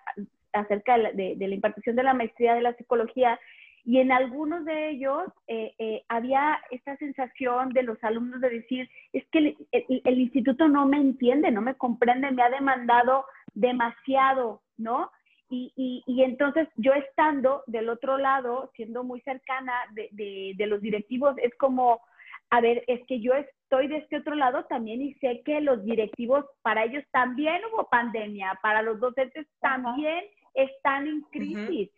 acerca 0.53 0.97
de 0.97 1.11
de, 1.11 1.35
de 1.35 1.47
la 1.49 1.55
impartición 1.55 1.97
de 1.97 2.03
la 2.03 2.13
maestría 2.13 2.53
de 2.53 2.61
la 2.61 2.75
psicología 2.75 3.37
y 3.85 3.99
en 3.99 4.11
algunos 4.11 4.63
de 4.63 4.91
ellos 4.91 5.23
eh, 5.47 5.73
eh, 5.77 6.03
había 6.07 6.59
esta 6.71 6.95
sensación 6.97 7.69
de 7.69 7.83
los 7.83 8.01
alumnos 8.03 8.39
de 8.39 8.49
decir, 8.49 8.89
es 9.11 9.25
que 9.27 9.57
el, 9.71 10.19
instituto 10.19 10.69
no 10.69 10.85
me 10.85 10.97
entiende, 10.97 11.51
no 11.51 11.61
me 11.61 11.75
comprende, 11.75 12.31
me 12.31 12.43
ha 12.43 12.49
demandado 12.49 13.25
demasiado, 13.53 14.61
¿no? 14.77 15.11
Y, 15.49 15.71
y, 16.07 16.23
entonces 16.23 16.67
yo 16.77 16.93
estando 16.93 17.63
del 17.67 17.89
otro 17.89 18.17
lado, 18.17 18.71
siendo 18.75 19.03
muy 19.03 19.21
cercana 19.21 19.73
de, 19.91 20.09
de, 20.13 20.53
de, 20.57 20.65
los 20.65 20.81
directivos, 20.81 21.35
es 21.37 21.53
como, 21.59 22.01
a 22.49 22.59
ver, 22.59 22.83
es 22.87 23.05
que 23.05 23.19
yo 23.19 23.33
estoy 23.33 23.87
de 23.87 23.97
este 23.97 24.17
otro 24.17 24.33
lado 24.33 24.63
también 24.65 25.03
y 25.03 25.13
sé 25.15 25.43
que 25.45 25.61
los 25.61 25.83
directivos, 25.83 26.45
para 26.63 26.85
ellos 26.85 27.03
también 27.11 27.61
hubo 27.71 27.87
pandemia, 27.87 28.57
para 28.63 28.81
los 28.81 28.99
docentes 28.99 29.45
también 29.59 30.23
están 30.53 31.07
en 31.07 31.21
crisis 31.31 31.89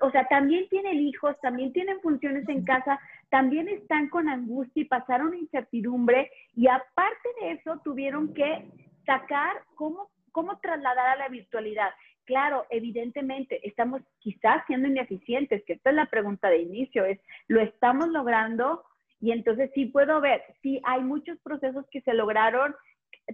o 0.00 0.10
sea, 0.10 0.26
también 0.26 0.68
tienen 0.68 1.00
hijos, 1.00 1.36
también 1.40 1.72
tienen 1.72 2.00
funciones 2.00 2.48
en 2.48 2.64
casa, 2.64 2.98
también 3.30 3.68
están 3.68 4.08
con 4.08 4.28
angustia 4.28 4.82
y 4.82 4.86
pasaron 4.86 5.34
incertidumbre 5.34 6.30
y 6.54 6.68
aparte 6.68 7.28
de 7.40 7.52
eso 7.52 7.80
tuvieron 7.84 8.32
que 8.34 8.66
sacar 9.06 9.62
cómo, 9.74 10.10
cómo 10.32 10.58
trasladar 10.60 11.08
a 11.08 11.16
la 11.16 11.28
virtualidad. 11.28 11.90
Claro, 12.24 12.66
evidentemente 12.70 13.66
estamos 13.68 14.00
quizás 14.18 14.64
siendo 14.66 14.88
ineficientes, 14.88 15.62
que 15.64 15.74
esta 15.74 15.90
es 15.90 15.96
la 15.96 16.06
pregunta 16.06 16.48
de 16.48 16.62
inicio, 16.62 17.04
es, 17.04 17.20
¿lo 17.48 17.60
estamos 17.60 18.08
logrando? 18.08 18.82
Y 19.20 19.32
entonces 19.32 19.70
sí 19.74 19.86
puedo 19.86 20.20
ver, 20.20 20.42
sí 20.62 20.80
hay 20.84 21.02
muchos 21.02 21.38
procesos 21.40 21.84
que 21.90 22.00
se 22.00 22.14
lograron 22.14 22.74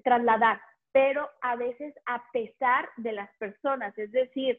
trasladar, 0.05 0.61
pero 0.93 1.29
a 1.43 1.57
veces 1.57 1.95
a 2.07 2.23
pesar 2.33 2.89
de 2.97 3.13
las 3.13 3.31
personas, 3.39 3.97
es 3.99 4.11
decir, 4.13 4.59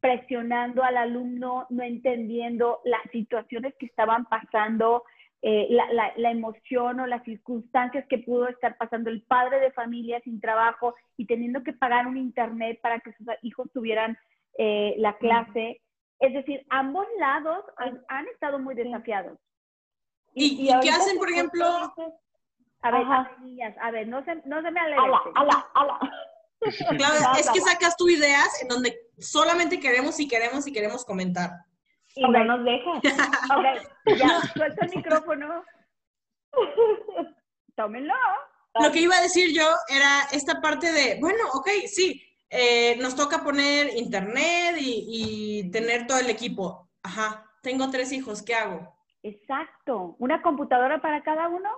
presionando 0.00 0.82
al 0.82 0.96
alumno, 0.96 1.66
no 1.70 1.82
entendiendo 1.82 2.80
las 2.84 3.02
situaciones 3.12 3.74
que 3.78 3.86
estaban 3.86 4.24
pasando, 4.26 5.04
eh, 5.42 5.68
la, 5.70 6.12
la, 6.16 6.30
emoción 6.30 7.00
o 7.00 7.06
las 7.06 7.24
circunstancias 7.24 8.04
que 8.08 8.18
pudo 8.18 8.48
estar 8.48 8.76
pasando 8.76 9.08
el 9.08 9.22
padre 9.22 9.58
de 9.60 9.72
familia 9.72 10.20
sin 10.22 10.38
trabajo 10.38 10.94
y 11.16 11.26
teniendo 11.26 11.62
que 11.62 11.72
pagar 11.72 12.06
un 12.06 12.18
internet 12.18 12.78
para 12.82 13.00
que 13.00 13.12
sus 13.14 13.26
hijos 13.42 13.70
tuvieran 13.72 14.18
eh, 14.58 14.94
la 14.98 15.16
clase. 15.16 15.80
Es 16.18 16.34
decir, 16.34 16.66
ambos 16.68 17.06
lados 17.18 17.64
han, 17.78 18.02
han 18.08 18.26
estado 18.28 18.58
muy 18.58 18.74
desafiados. 18.74 19.38
¿Y, 20.34 20.68
y, 20.68 20.80
qué 20.80 20.90
hacen, 20.90 21.16
por 21.16 21.30
ejemplo? 21.30 21.64
A 22.82 22.90
ver, 22.90 23.02
a 23.06 23.22
ver, 23.22 23.40
niñas, 23.40 23.74
a 23.80 23.90
ver, 23.90 24.08
no 24.08 24.24
se, 24.24 24.36
no 24.46 24.62
se 24.62 24.70
me 24.70 24.80
ala, 24.80 24.96
alegren. 24.96 25.32
ala, 25.36 25.70
ala. 25.74 25.98
Claudia, 26.96 27.28
Vas, 27.28 27.40
es 27.40 27.50
que 27.50 27.58
ala. 27.60 27.70
sacas 27.72 27.96
tú 27.96 28.08
ideas 28.08 28.62
en 28.62 28.68
donde 28.68 28.98
solamente 29.18 29.80
queremos 29.80 30.18
y 30.20 30.28
queremos 30.28 30.66
y 30.66 30.72
queremos 30.72 31.04
comentar. 31.04 31.50
Y 32.14 32.22
no 32.28 32.44
nos 32.44 32.64
dejas. 32.64 33.02
Ok, 33.56 34.16
ya, 34.18 34.40
suelta 34.54 34.84
el 34.86 34.90
micrófono. 34.96 35.64
Tómenlo. 37.76 38.14
Lo 38.80 38.90
que 38.92 39.00
iba 39.00 39.16
a 39.16 39.22
decir 39.22 39.52
yo 39.52 39.66
era 39.88 40.22
esta 40.32 40.60
parte 40.60 40.92
de, 40.92 41.18
bueno, 41.20 41.44
ok, 41.54 41.68
sí, 41.86 42.22
eh, 42.48 42.96
nos 42.96 43.14
toca 43.16 43.42
poner 43.42 43.96
internet 43.96 44.76
y, 44.78 45.62
y 45.64 45.70
tener 45.70 46.06
todo 46.06 46.18
el 46.18 46.30
equipo. 46.30 46.88
Ajá, 47.02 47.44
tengo 47.62 47.90
tres 47.90 48.12
hijos, 48.12 48.42
¿qué 48.42 48.54
hago? 48.54 48.94
Exacto. 49.22 50.16
¿Una 50.18 50.40
computadora 50.42 51.00
para 51.00 51.22
cada 51.22 51.48
uno? 51.48 51.68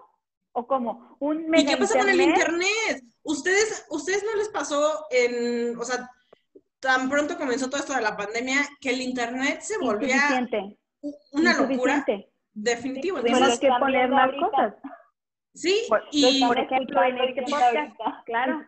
¿O 0.52 0.66
cómo? 0.66 1.16
¿Un 1.18 1.54
¿Y 1.54 1.64
qué 1.64 1.76
pasa 1.76 1.98
con 1.98 2.08
el 2.08 2.20
internet? 2.20 3.04
¿Ustedes, 3.22 3.86
¿Ustedes 3.90 4.22
no 4.24 4.36
les 4.36 4.48
pasó 4.50 5.06
en, 5.10 5.78
o 5.78 5.84
sea, 5.84 6.08
tan 6.80 7.08
pronto 7.08 7.38
comenzó 7.38 7.70
todo 7.70 7.80
esto 7.80 7.94
de 7.94 8.02
la 8.02 8.16
pandemia, 8.16 8.58
que 8.80 8.90
el 8.90 9.00
internet 9.00 9.60
se 9.62 9.78
volvía 9.78 10.46
una 11.32 11.54
locura? 11.54 12.04
Definitivo. 12.52 13.18
Entonces, 13.18 13.60
que 13.60 13.66
están 13.66 13.80
poner 13.80 14.10
más 14.10 14.30
cosas. 14.38 14.74
sí, 15.54 15.84
Por- 15.88 16.04
y, 16.10 16.44
por 16.44 16.58
ejemplo, 16.58 17.02
en 17.02 17.18
este 17.18 17.42
podcast. 17.42 17.96
Claro. 18.26 18.66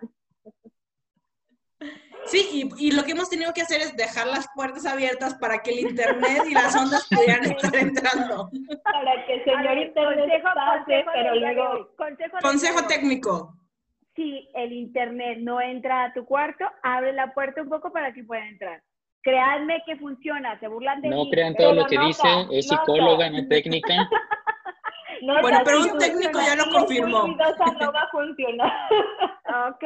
Sí 2.26 2.70
y, 2.78 2.88
y 2.88 2.92
lo 2.92 3.04
que 3.04 3.12
hemos 3.12 3.28
tenido 3.30 3.52
que 3.52 3.62
hacer 3.62 3.80
es 3.80 3.96
dejar 3.96 4.26
las 4.26 4.48
puertas 4.54 4.86
abiertas 4.86 5.34
para 5.34 5.58
que 5.58 5.70
el 5.72 5.80
internet 5.80 6.42
y 6.48 6.54
las 6.54 6.74
ondas 6.76 7.06
pudieran 7.10 7.44
estar 7.52 7.74
entrando. 7.76 8.50
Para 8.84 9.26
que 9.26 9.34
el 9.34 9.44
señor 9.44 9.62
ver, 9.76 9.78
internet 9.88 10.42
consejo, 10.42 10.48
pase, 10.54 10.84
consejo 10.84 11.10
pero 11.14 11.34
luego... 11.34 11.88
consejo 11.96 12.36
Consejo 12.42 12.86
técnico. 12.86 13.54
Si 14.16 14.48
el 14.54 14.72
internet 14.72 15.38
no 15.40 15.60
entra 15.60 16.04
a 16.04 16.12
tu 16.12 16.24
cuarto, 16.24 16.64
abre 16.82 17.12
la 17.12 17.34
puerta 17.34 17.62
un 17.62 17.68
poco 17.68 17.92
para 17.92 18.12
que 18.14 18.22
pueda 18.22 18.46
entrar. 18.46 18.80
Creadme 19.22 19.82
que 19.86 19.96
funciona, 19.96 20.58
se 20.60 20.68
burlan 20.68 21.00
de 21.00 21.08
No 21.08 21.24
mí. 21.24 21.30
crean 21.30 21.54
todo 21.56 21.72
lo 21.74 21.86
que 21.86 21.96
nota, 21.96 22.06
dice, 22.06 22.28
es 22.52 22.70
nota. 22.70 22.84
psicóloga, 22.84 23.30
no 23.30 23.48
técnica. 23.48 23.94
No, 25.22 25.40
Bueno, 25.40 25.60
pero 25.64 25.80
un 25.80 25.96
técnico 25.96 26.38
ya 26.38 26.54
lo 26.56 26.70
confirmó. 26.70 27.26
no 27.28 27.92
va 27.92 28.00
a 28.02 28.08
funcionar. 28.10 28.72
Ok, 29.70 29.84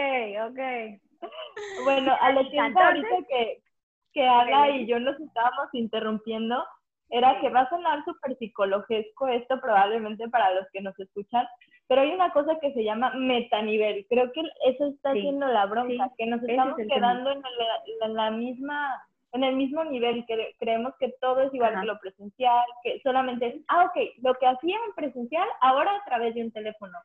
ok. 0.50 1.00
Bueno, 1.84 2.14
a 2.20 2.32
lo 2.32 2.40
Entonces- 2.40 2.76
ahorita 2.76 3.28
que, 3.28 3.62
que 4.12 4.26
Ana 4.26 4.70
y 4.70 4.87
yo 4.87 4.98
nos 5.00 5.18
estábamos 5.20 5.68
interrumpiendo, 5.72 6.64
era 7.10 7.40
que 7.40 7.48
va 7.48 7.60
a 7.60 7.68
sonar 7.70 8.04
súper 8.04 8.37
psicológico 8.37 9.28
esto 9.28 9.60
probablemente 9.60 10.28
para 10.28 10.52
los 10.54 10.66
que 10.72 10.80
nos 10.82 10.98
escuchan, 10.98 11.46
pero 11.87 12.02
hay 12.02 12.12
una 12.12 12.30
cosa 12.32 12.58
que 12.60 12.72
se 12.75 12.84
llama 12.84 13.12
metanivel. 13.14 14.04
Creo 14.10 14.30
que 14.32 14.42
eso 14.66 14.87
está 14.88 15.14
Sí, 15.14 15.22
siendo 15.22 15.46
la 15.46 15.64
bronca, 15.66 16.08
sí, 16.08 16.14
que 16.18 16.26
nos 16.26 16.42
estamos 16.42 16.78
es 16.78 16.84
el 16.84 16.90
quedando 16.92 17.30
en 17.30 17.40
la, 17.42 18.06
en 18.06 18.14
la 18.14 18.30
misma 18.30 19.02
en 19.32 19.44
el 19.44 19.56
mismo 19.56 19.84
nivel, 19.84 20.25
que 20.26 20.54
creemos 20.58 20.94
que 20.98 21.10
todo 21.20 21.42
es 21.42 21.52
igual 21.52 21.72
Ajá. 21.75 21.80
que 21.82 21.87
lo 21.87 21.98
presencial, 21.98 22.64
que 22.82 22.98
solamente 23.02 23.46
es, 23.48 23.56
ah, 23.68 23.84
ok, 23.84 23.96
lo 24.22 24.34
que 24.37 24.46
hacía 24.46 24.76
en 24.87 24.94
presencial, 24.94 25.46
ahora 25.60 25.94
a 25.96 26.04
través 26.06 26.34
de 26.34 26.44
un 26.44 26.50
teléfono, 26.50 26.96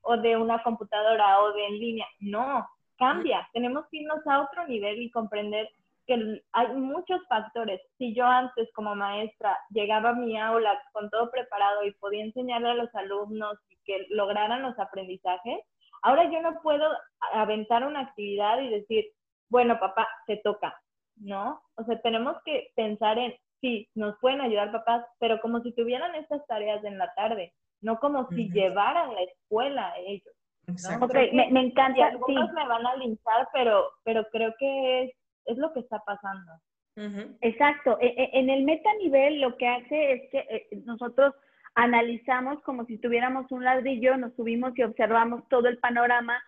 o 0.00 0.16
de 0.16 0.36
una 0.36 0.60
computadora, 0.64 1.38
o 1.40 1.52
de 1.52 1.64
en 1.66 1.78
línea. 1.78 2.06
No, 2.18 2.66
cambia. 3.00 3.48
Tenemos 3.52 3.86
que 3.90 3.98
irnos 3.98 4.24
a 4.26 4.42
otro 4.42 4.68
nivel 4.68 5.02
y 5.02 5.10
comprender 5.10 5.68
que 6.06 6.42
hay 6.52 6.68
muchos 6.74 7.20
factores. 7.28 7.80
Si 7.98 8.14
yo 8.14 8.26
antes 8.26 8.68
como 8.74 8.94
maestra 8.94 9.56
llegaba 9.70 10.10
a 10.10 10.14
mi 10.14 10.38
aula 10.38 10.80
con 10.92 11.08
todo 11.10 11.30
preparado 11.30 11.84
y 11.84 11.92
podía 11.94 12.24
enseñarle 12.24 12.70
a 12.70 12.74
los 12.74 12.94
alumnos 12.94 13.58
y 13.70 13.76
que 13.84 14.06
lograran 14.10 14.62
los 14.62 14.78
aprendizajes, 14.78 15.60
ahora 16.02 16.30
yo 16.30 16.40
no 16.42 16.60
puedo 16.62 16.86
aventar 17.32 17.84
una 17.84 18.00
actividad 18.00 18.60
y 18.60 18.68
decir, 18.68 19.06
bueno, 19.48 19.80
papá, 19.80 20.06
te 20.26 20.36
toca, 20.38 20.80
¿no? 21.16 21.60
O 21.76 21.84
sea, 21.84 22.00
tenemos 22.02 22.36
que 22.44 22.70
pensar 22.76 23.18
en, 23.18 23.34
sí, 23.60 23.88
nos 23.94 24.18
pueden 24.18 24.40
ayudar 24.40 24.72
papás, 24.72 25.04
pero 25.18 25.40
como 25.40 25.60
si 25.60 25.72
tuvieran 25.72 26.14
estas 26.14 26.46
tareas 26.46 26.84
en 26.84 26.98
la 26.98 27.12
tarde, 27.14 27.52
no 27.80 27.98
como 27.98 28.28
si 28.28 28.50
llevaran 28.50 29.14
la 29.14 29.22
escuela 29.22 29.88
a 29.88 29.98
ellos. 29.98 30.34
Exacto. 30.70 31.04
Ok, 31.06 31.10
Creo 31.12 31.30
que- 31.30 31.36
me, 31.36 31.50
me 31.50 31.62
Y 31.62 31.66
encanta, 31.66 31.94
sí. 31.96 32.02
algunos 32.02 32.52
me 32.52 32.66
van 32.66 32.86
a 32.86 32.96
linchar, 32.96 33.48
pero, 33.52 33.84
pero 34.04 34.26
creo 34.30 34.54
que 34.58 35.02
es, 35.04 35.12
es 35.46 35.58
lo 35.58 35.72
que 35.72 35.80
está 35.80 35.98
pasando. 36.06 36.52
Ujú. 36.96 37.36
Exacto. 37.40 37.98
E- 38.00 38.14
e- 38.16 38.30
En 38.38 38.50
el 38.50 38.64
metanivel 38.64 39.40
lo 39.40 39.56
que 39.56 39.68
hace 39.68 40.12
es 40.12 40.30
que 40.30 40.38
eh, 40.50 40.66
nosotros 40.84 41.34
analizamos 41.74 42.60
como 42.62 42.84
si 42.84 42.98
tuviéramos 42.98 43.50
un 43.52 43.64
ladrillo, 43.64 44.16
nos 44.16 44.34
subimos 44.34 44.76
y 44.76 44.82
observamos 44.82 45.48
todo 45.48 45.68
el 45.68 45.78
panorama 45.78 46.42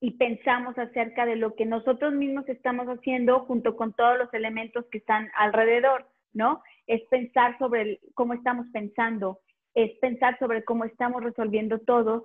y 0.00 0.12
pensamos 0.12 0.76
acerca 0.78 1.26
de 1.26 1.36
lo 1.36 1.54
que 1.54 1.66
nosotros 1.66 2.12
mismos 2.14 2.48
estamos 2.48 2.86
haciendo 2.88 3.40
junto 3.40 3.76
con 3.76 3.92
todos 3.92 4.18
los 4.18 4.32
elementos 4.34 4.84
que 4.90 4.98
están 4.98 5.28
alrededor, 5.36 6.08
¿no? 6.32 6.62
Es 6.86 7.02
pensar 7.08 7.56
sobre 7.58 7.82
el- 7.82 8.00
cómo 8.14 8.32
estamos 8.34 8.66
pensando, 8.72 9.38
es 9.74 9.92
pensar 10.00 10.36
sobre 10.38 10.64
cómo 10.64 10.84
estamos 10.84 11.22
resolviendo 11.22 11.78
todo. 11.78 12.24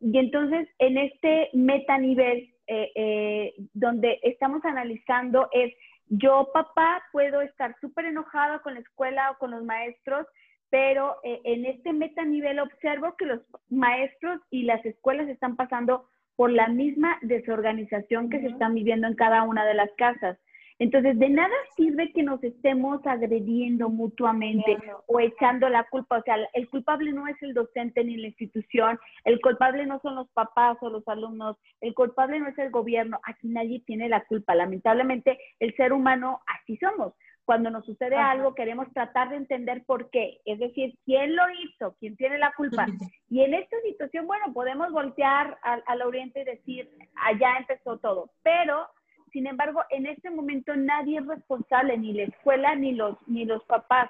Y 0.00 0.18
entonces, 0.18 0.68
en 0.78 0.98
este 0.98 1.50
metanivel, 1.52 2.52
eh, 2.66 2.92
eh, 2.94 3.54
donde 3.74 4.18
estamos 4.22 4.64
analizando 4.64 5.48
es 5.52 5.72
yo, 6.08 6.50
papá, 6.52 7.02
puedo 7.12 7.40
estar 7.40 7.74
súper 7.80 8.06
enojada 8.06 8.60
con 8.60 8.74
la 8.74 8.80
escuela 8.80 9.30
o 9.32 9.38
con 9.38 9.50
los 9.50 9.64
maestros, 9.64 10.26
pero 10.70 11.16
eh, 11.24 11.40
en 11.44 11.64
este 11.64 11.92
metanivel 11.92 12.60
observo 12.60 13.16
que 13.16 13.26
los 13.26 13.40
maestros 13.70 14.40
y 14.50 14.64
las 14.64 14.84
escuelas 14.84 15.28
están 15.28 15.56
pasando 15.56 16.08
por 16.36 16.50
la 16.50 16.68
misma 16.68 17.18
desorganización 17.22 18.30
que 18.30 18.40
se 18.40 18.48
están 18.48 18.74
viviendo 18.74 19.06
en 19.06 19.14
cada 19.14 19.42
una 19.42 19.64
de 19.64 19.74
las 19.74 19.90
casas. 19.96 20.38
Entonces, 20.78 21.18
de 21.18 21.30
nada 21.30 21.54
sirve 21.74 22.12
que 22.12 22.22
nos 22.22 22.42
estemos 22.44 23.00
agrediendo 23.06 23.88
mutuamente 23.88 24.76
Claro. 24.76 25.04
o 25.06 25.20
echando 25.20 25.68
la 25.70 25.84
culpa. 25.84 26.18
O 26.18 26.22
sea, 26.22 26.36
el 26.52 26.68
culpable 26.68 27.12
no 27.12 27.26
es 27.28 27.36
el 27.42 27.54
docente 27.54 28.04
ni 28.04 28.16
la 28.16 28.26
institución, 28.28 28.98
el 29.24 29.40
culpable 29.40 29.86
no 29.86 30.00
son 30.00 30.16
los 30.16 30.28
papás 30.30 30.76
o 30.82 30.90
los 30.90 31.06
alumnos, 31.08 31.56
el 31.80 31.94
culpable 31.94 32.40
no 32.40 32.48
es 32.48 32.58
el 32.58 32.70
gobierno. 32.70 33.20
Aquí 33.24 33.48
nadie 33.48 33.80
tiene 33.86 34.08
la 34.08 34.24
culpa. 34.24 34.54
Lamentablemente, 34.54 35.38
el 35.60 35.74
ser 35.76 35.92
humano 35.92 36.40
así 36.46 36.76
somos. 36.76 37.14
Cuando 37.46 37.70
nos 37.70 37.86
sucede 37.86 38.16
Ajá. 38.16 38.32
algo, 38.32 38.56
queremos 38.56 38.92
tratar 38.92 39.30
de 39.30 39.36
entender 39.36 39.84
por 39.86 40.10
qué. 40.10 40.40
Es 40.44 40.58
decir, 40.58 40.98
quién 41.04 41.36
lo 41.36 41.44
hizo, 41.62 41.94
quién 42.00 42.16
tiene 42.16 42.38
la 42.38 42.52
culpa. 42.52 42.86
Y 43.30 43.40
en 43.42 43.54
esta 43.54 43.76
situación, 43.82 44.26
bueno, 44.26 44.52
podemos 44.52 44.92
voltear 44.92 45.58
al, 45.62 45.82
al 45.86 46.02
oriente 46.02 46.40
y 46.40 46.44
decir, 46.44 46.90
allá 47.16 47.56
empezó 47.58 47.98
todo. 47.98 48.30
Pero, 48.42 48.86
sin 49.36 49.46
embargo, 49.46 49.82
en 49.90 50.06
este 50.06 50.30
momento 50.30 50.74
nadie 50.74 51.18
es 51.18 51.26
responsable, 51.26 51.98
ni 51.98 52.14
la 52.14 52.22
escuela, 52.22 52.74
ni 52.74 52.92
los, 52.92 53.18
ni 53.28 53.44
los 53.44 53.62
papás. 53.64 54.08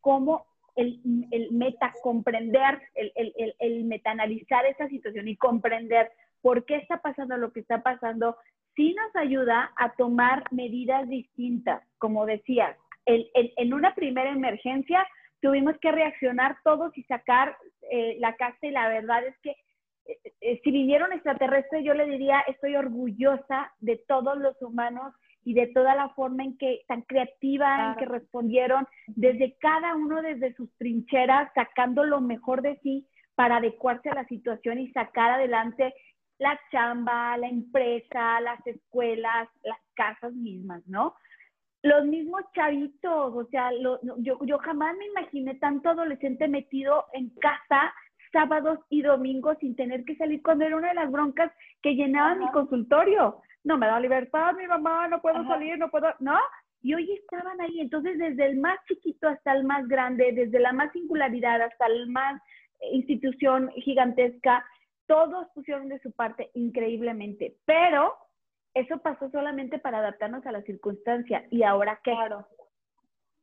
¿Cómo 0.00 0.46
el, 0.74 1.02
el 1.32 1.52
meta 1.52 1.92
comprender, 2.02 2.80
el, 2.94 3.12
el, 3.14 3.54
el, 3.58 3.84
metaanalizar 3.84 4.64
esta 4.64 4.88
situación 4.88 5.28
y 5.28 5.36
comprender 5.36 6.10
por 6.40 6.64
qué 6.64 6.76
está 6.76 7.02
pasando 7.02 7.36
lo 7.36 7.52
que 7.52 7.60
está 7.60 7.82
pasando, 7.82 8.38
sí 8.74 8.94
nos 8.94 9.14
ayuda 9.16 9.70
a 9.76 9.92
tomar 9.96 10.44
medidas 10.50 11.06
distintas. 11.10 11.82
Como 11.98 12.24
decías, 12.24 12.74
el- 13.04 13.28
el- 13.34 13.52
en 13.58 13.74
una 13.74 13.94
primera 13.94 14.30
emergencia 14.30 15.06
tuvimos 15.42 15.76
que 15.78 15.92
reaccionar 15.92 16.56
todos 16.64 16.96
y 16.96 17.02
sacar 17.02 17.54
eh, 17.90 18.16
la 18.18 18.34
casa 18.36 18.56
y 18.66 18.70
la 18.70 18.88
verdad 18.88 19.26
es 19.26 19.36
que 19.42 19.54
si 20.62 20.70
vinieron 20.70 21.12
extraterrestres 21.12 21.84
yo 21.84 21.94
le 21.94 22.06
diría 22.06 22.40
estoy 22.48 22.76
orgullosa 22.76 23.72
de 23.80 23.96
todos 24.08 24.36
los 24.38 24.60
humanos 24.62 25.14
y 25.44 25.54
de 25.54 25.66
toda 25.68 25.94
la 25.94 26.08
forma 26.10 26.42
en 26.44 26.56
que 26.58 26.82
tan 26.88 27.02
creativa 27.02 27.88
en 27.92 27.96
que 27.96 28.04
respondieron 28.06 28.86
desde 29.08 29.56
cada 29.58 29.94
uno 29.94 30.20
desde 30.22 30.54
sus 30.54 30.70
trincheras 30.76 31.50
sacando 31.54 32.04
lo 32.04 32.20
mejor 32.20 32.62
de 32.62 32.76
sí 32.82 33.06
para 33.34 33.56
adecuarse 33.56 34.08
a 34.10 34.14
la 34.14 34.26
situación 34.26 34.78
y 34.78 34.90
sacar 34.92 35.30
adelante 35.32 35.94
la 36.38 36.58
chamba, 36.70 37.36
la 37.36 37.48
empresa, 37.48 38.40
las 38.40 38.64
escuelas, 38.66 39.48
las 39.62 39.78
casas 39.94 40.32
mismas, 40.34 40.82
¿no? 40.86 41.14
Los 41.82 42.06
mismos 42.06 42.42
chavitos, 42.54 43.34
o 43.34 43.44
sea, 43.50 43.70
lo- 43.72 44.00
yo, 44.18 44.38
yo 44.44 44.58
jamás 44.58 44.96
me 44.96 45.06
imaginé 45.06 45.54
tanto 45.56 45.90
adolescente 45.90 46.48
metido 46.48 47.04
en 47.12 47.30
casa 47.36 47.92
sábados 48.34 48.80
y 48.90 49.02
domingos 49.02 49.56
sin 49.60 49.76
tener 49.76 50.04
que 50.04 50.16
salir 50.16 50.42
cuando 50.42 50.64
era 50.64 50.76
una 50.76 50.88
de 50.88 50.94
las 50.94 51.10
broncas 51.10 51.52
que 51.80 51.94
llenaba 51.94 52.34
mi 52.34 52.50
consultorio. 52.50 53.40
No 53.62 53.78
me 53.78 53.86
da 53.86 54.00
libertad, 54.00 54.54
mi 54.54 54.66
mamá, 54.66 55.08
no 55.08 55.22
puedo 55.22 55.38
Ajá. 55.38 55.50
salir, 55.50 55.78
no 55.78 55.88
puedo, 55.90 56.08
¿no? 56.18 56.36
Y 56.82 56.94
hoy 56.94 57.12
estaban 57.12 57.60
ahí, 57.60 57.80
entonces 57.80 58.18
desde 58.18 58.44
el 58.44 58.58
más 58.58 58.78
chiquito 58.86 59.28
hasta 59.28 59.52
el 59.52 59.64
más 59.64 59.88
grande, 59.88 60.32
desde 60.32 60.58
la 60.58 60.72
más 60.72 60.92
singularidad 60.92 61.62
hasta 61.62 61.86
el 61.86 62.08
más 62.08 62.42
eh, 62.80 62.88
institución 62.92 63.70
gigantesca, 63.76 64.66
todos 65.06 65.46
pusieron 65.54 65.88
de 65.88 66.00
su 66.00 66.12
parte 66.12 66.50
increíblemente, 66.54 67.56
pero 67.64 68.14
eso 68.74 68.98
pasó 68.98 69.30
solamente 69.30 69.78
para 69.78 69.98
adaptarnos 69.98 70.44
a 70.44 70.52
la 70.52 70.62
circunstancia. 70.62 71.46
¿Y 71.50 71.62
ahora 71.62 72.00
qué? 72.02 72.10
Claro. 72.10 72.46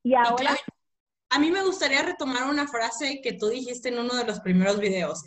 Y 0.04 0.14
ahora... 0.14 0.52
a 1.32 1.40
mí 1.40 1.50
me 1.50 1.64
gustaría 1.64 2.04
retomar 2.04 2.50
una 2.50 2.68
frase 2.68 3.22
que 3.22 3.34
tú 3.34 3.48
dijiste 3.48 3.90
en 3.90 4.00
uno 4.00 4.16
de 4.16 4.26
los 4.26 4.42
primeros 4.42 4.80
videos. 4.80 5.24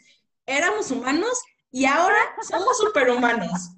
Éramos 0.47 0.91
humanos 0.91 1.43
y 1.71 1.87
ahora 1.87 2.19
somos 2.43 2.79
superhumanos. 2.79 3.75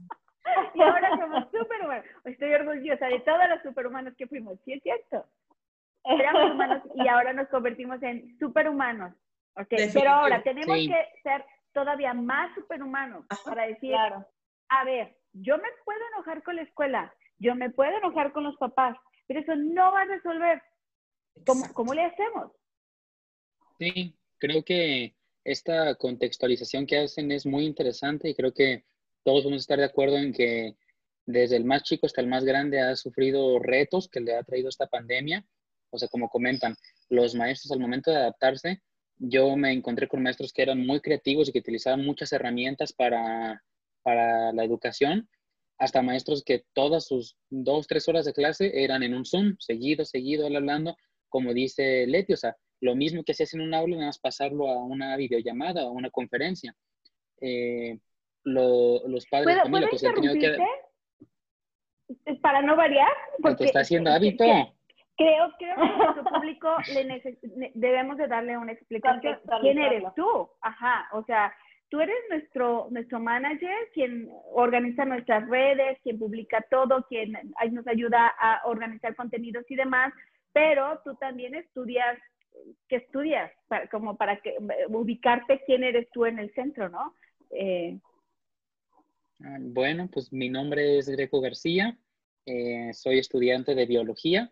Y 0.74 0.82
ahora 0.82 1.10
somos 1.18 1.44
superhumanos. 1.52 2.04
Estoy 2.24 2.52
orgullosa 2.54 3.06
de 3.06 3.20
todos 3.20 3.48
los 3.48 3.62
superhumanos 3.62 4.14
que 4.16 4.26
fuimos. 4.26 4.58
Sí, 4.64 4.72
es 4.72 4.82
cierto. 4.82 5.24
Éramos 6.04 6.52
humanos 6.52 6.82
y 6.94 7.06
ahora 7.08 7.32
nos 7.32 7.48
convertimos 7.48 8.02
en 8.02 8.36
superhumanos. 8.38 9.12
Okay. 9.54 9.90
Pero 9.92 10.10
ahora 10.10 10.42
tenemos 10.42 10.76
que 10.76 11.06
ser 11.22 11.44
todavía 11.72 12.12
más 12.12 12.54
superhumanos 12.54 13.24
para 13.44 13.66
decir, 13.66 13.94
a 13.94 14.84
ver, 14.84 15.16
yo 15.32 15.56
me 15.58 15.68
puedo 15.84 16.00
enojar 16.14 16.42
con 16.42 16.56
la 16.56 16.62
escuela, 16.62 17.14
yo 17.38 17.54
me 17.54 17.70
puedo 17.70 17.96
enojar 17.96 18.32
con 18.32 18.44
los 18.44 18.56
papás, 18.56 18.96
pero 19.26 19.40
eso 19.40 19.54
no 19.56 19.92
va 19.92 20.02
a 20.02 20.06
resolver. 20.06 20.62
¿Cómo, 21.44 21.72
cómo 21.72 21.94
le 21.94 22.04
hacemos? 22.04 22.52
Sí, 23.78 24.16
creo 24.38 24.64
que 24.64 25.14
esta 25.44 25.94
contextualización 25.94 26.86
que 26.86 26.98
hacen 26.98 27.30
es 27.30 27.46
muy 27.46 27.66
interesante 27.66 28.28
y 28.28 28.34
creo 28.34 28.52
que 28.52 28.84
todos 29.22 29.44
vamos 29.44 29.58
a 29.58 29.60
estar 29.60 29.78
de 29.78 29.84
acuerdo 29.84 30.16
en 30.16 30.32
que 30.32 30.76
desde 31.26 31.56
el 31.56 31.64
más 31.64 31.82
chico 31.82 32.06
hasta 32.06 32.20
el 32.20 32.28
más 32.28 32.44
grande 32.44 32.80
ha 32.80 32.94
sufrido 32.96 33.58
retos 33.58 34.08
que 34.08 34.20
le 34.20 34.36
ha 34.36 34.42
traído 34.44 34.68
esta 34.68 34.86
pandemia. 34.86 35.44
O 35.90 35.98
sea, 35.98 36.08
como 36.08 36.28
comentan, 36.28 36.76
los 37.08 37.34
maestros 37.34 37.72
al 37.72 37.80
momento 37.80 38.10
de 38.10 38.18
adaptarse, 38.18 38.82
yo 39.18 39.56
me 39.56 39.72
encontré 39.72 40.08
con 40.08 40.22
maestros 40.22 40.52
que 40.52 40.62
eran 40.62 40.86
muy 40.86 41.00
creativos 41.00 41.48
y 41.48 41.52
que 41.52 41.60
utilizaban 41.60 42.04
muchas 42.04 42.32
herramientas 42.32 42.92
para, 42.92 43.62
para 44.02 44.52
la 44.52 44.64
educación, 44.64 45.28
hasta 45.78 46.02
maestros 46.02 46.42
que 46.44 46.64
todas 46.72 47.06
sus 47.06 47.36
dos, 47.50 47.86
tres 47.86 48.08
horas 48.08 48.24
de 48.24 48.32
clase 48.32 48.82
eran 48.82 49.02
en 49.02 49.14
un 49.14 49.24
Zoom, 49.24 49.56
seguido, 49.58 50.04
seguido, 50.04 50.46
hablando, 50.46 50.96
como 51.28 51.52
dice 51.52 52.06
Leti, 52.06 52.32
o 52.32 52.36
sea, 52.36 52.56
lo 52.80 52.94
mismo 52.94 53.22
que 53.24 53.32
haces 53.32 53.54
en 53.54 53.62
un 53.62 53.74
aula, 53.74 53.96
nada 53.96 54.08
más 54.08 54.18
pasarlo 54.18 54.68
a 54.68 54.84
una 54.84 55.16
videollamada 55.16 55.84
o 55.84 55.88
a 55.88 55.92
una 55.92 56.10
conferencia. 56.10 56.74
Eh, 57.40 57.98
los 58.44 59.26
padres 59.30 59.56
de 59.56 59.62
familia, 59.62 59.88
pues 59.90 60.04
han 60.04 60.14
tenido 60.14 60.34
que... 60.34 60.56
Para 62.40 62.62
no 62.62 62.76
variar. 62.76 63.10
Porque 63.42 63.64
está 63.64 63.80
haciendo 63.80 64.10
hábito. 64.10 64.44
Creo, 64.44 64.74
creo 65.16 65.52
que 65.58 65.66
a 65.70 65.76
nuestro 65.76 66.24
público 66.24 66.68
le 66.92 67.72
debemos 67.74 68.16
de 68.18 68.28
darle 68.28 68.56
una 68.56 68.72
explicación. 68.72 69.40
¿Quién 69.62 69.78
eres 69.78 70.04
tú? 70.14 70.48
Ajá, 70.60 71.08
o 71.12 71.24
sea, 71.24 71.52
tú 71.88 72.00
eres 72.00 72.16
nuestro, 72.30 72.88
nuestro 72.90 73.18
manager, 73.18 73.74
quien 73.94 74.28
organiza 74.52 75.04
nuestras 75.04 75.48
redes, 75.48 75.98
quien 76.02 76.18
publica 76.18 76.64
todo, 76.70 77.04
quien 77.08 77.32
nos 77.72 77.86
ayuda 77.86 78.28
a 78.38 78.60
organizar 78.66 79.16
contenidos 79.16 79.64
y 79.68 79.76
demás, 79.76 80.12
pero 80.56 80.98
tú 81.04 81.14
también 81.16 81.54
estudias 81.54 82.16
¿qué 82.88 82.96
estudias? 82.96 83.52
como 83.90 84.16
para 84.16 84.40
que, 84.40 84.56
ubicarte 84.88 85.60
quién 85.66 85.84
eres 85.84 86.08
tú 86.14 86.24
en 86.24 86.38
el 86.38 86.50
centro, 86.54 86.88
¿no? 86.88 87.14
Eh, 87.50 87.98
ah, 89.44 89.58
bueno, 89.60 90.08
pues 90.10 90.32
mi 90.32 90.48
nombre 90.48 90.96
es 90.96 91.10
Greco 91.10 91.42
García, 91.42 91.98
eh, 92.46 92.90
soy 92.94 93.18
estudiante 93.18 93.74
de 93.74 93.84
biología 93.84 94.50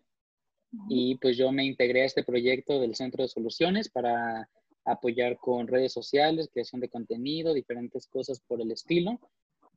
y 0.90 1.14
pues 1.14 1.38
yo 1.38 1.50
me 1.52 1.64
integré 1.64 2.02
a 2.02 2.06
este 2.06 2.22
proyecto 2.22 2.80
del 2.80 2.94
Centro 2.94 3.22
de 3.22 3.28
Soluciones 3.28 3.88
para 3.88 4.50
apoyar 4.84 5.38
con 5.38 5.66
redes 5.66 5.94
sociales, 5.94 6.50
creación 6.52 6.82
de 6.82 6.90
contenido, 6.90 7.54
diferentes 7.54 8.06
cosas 8.08 8.40
por 8.40 8.60
el 8.60 8.70
estilo. 8.72 9.18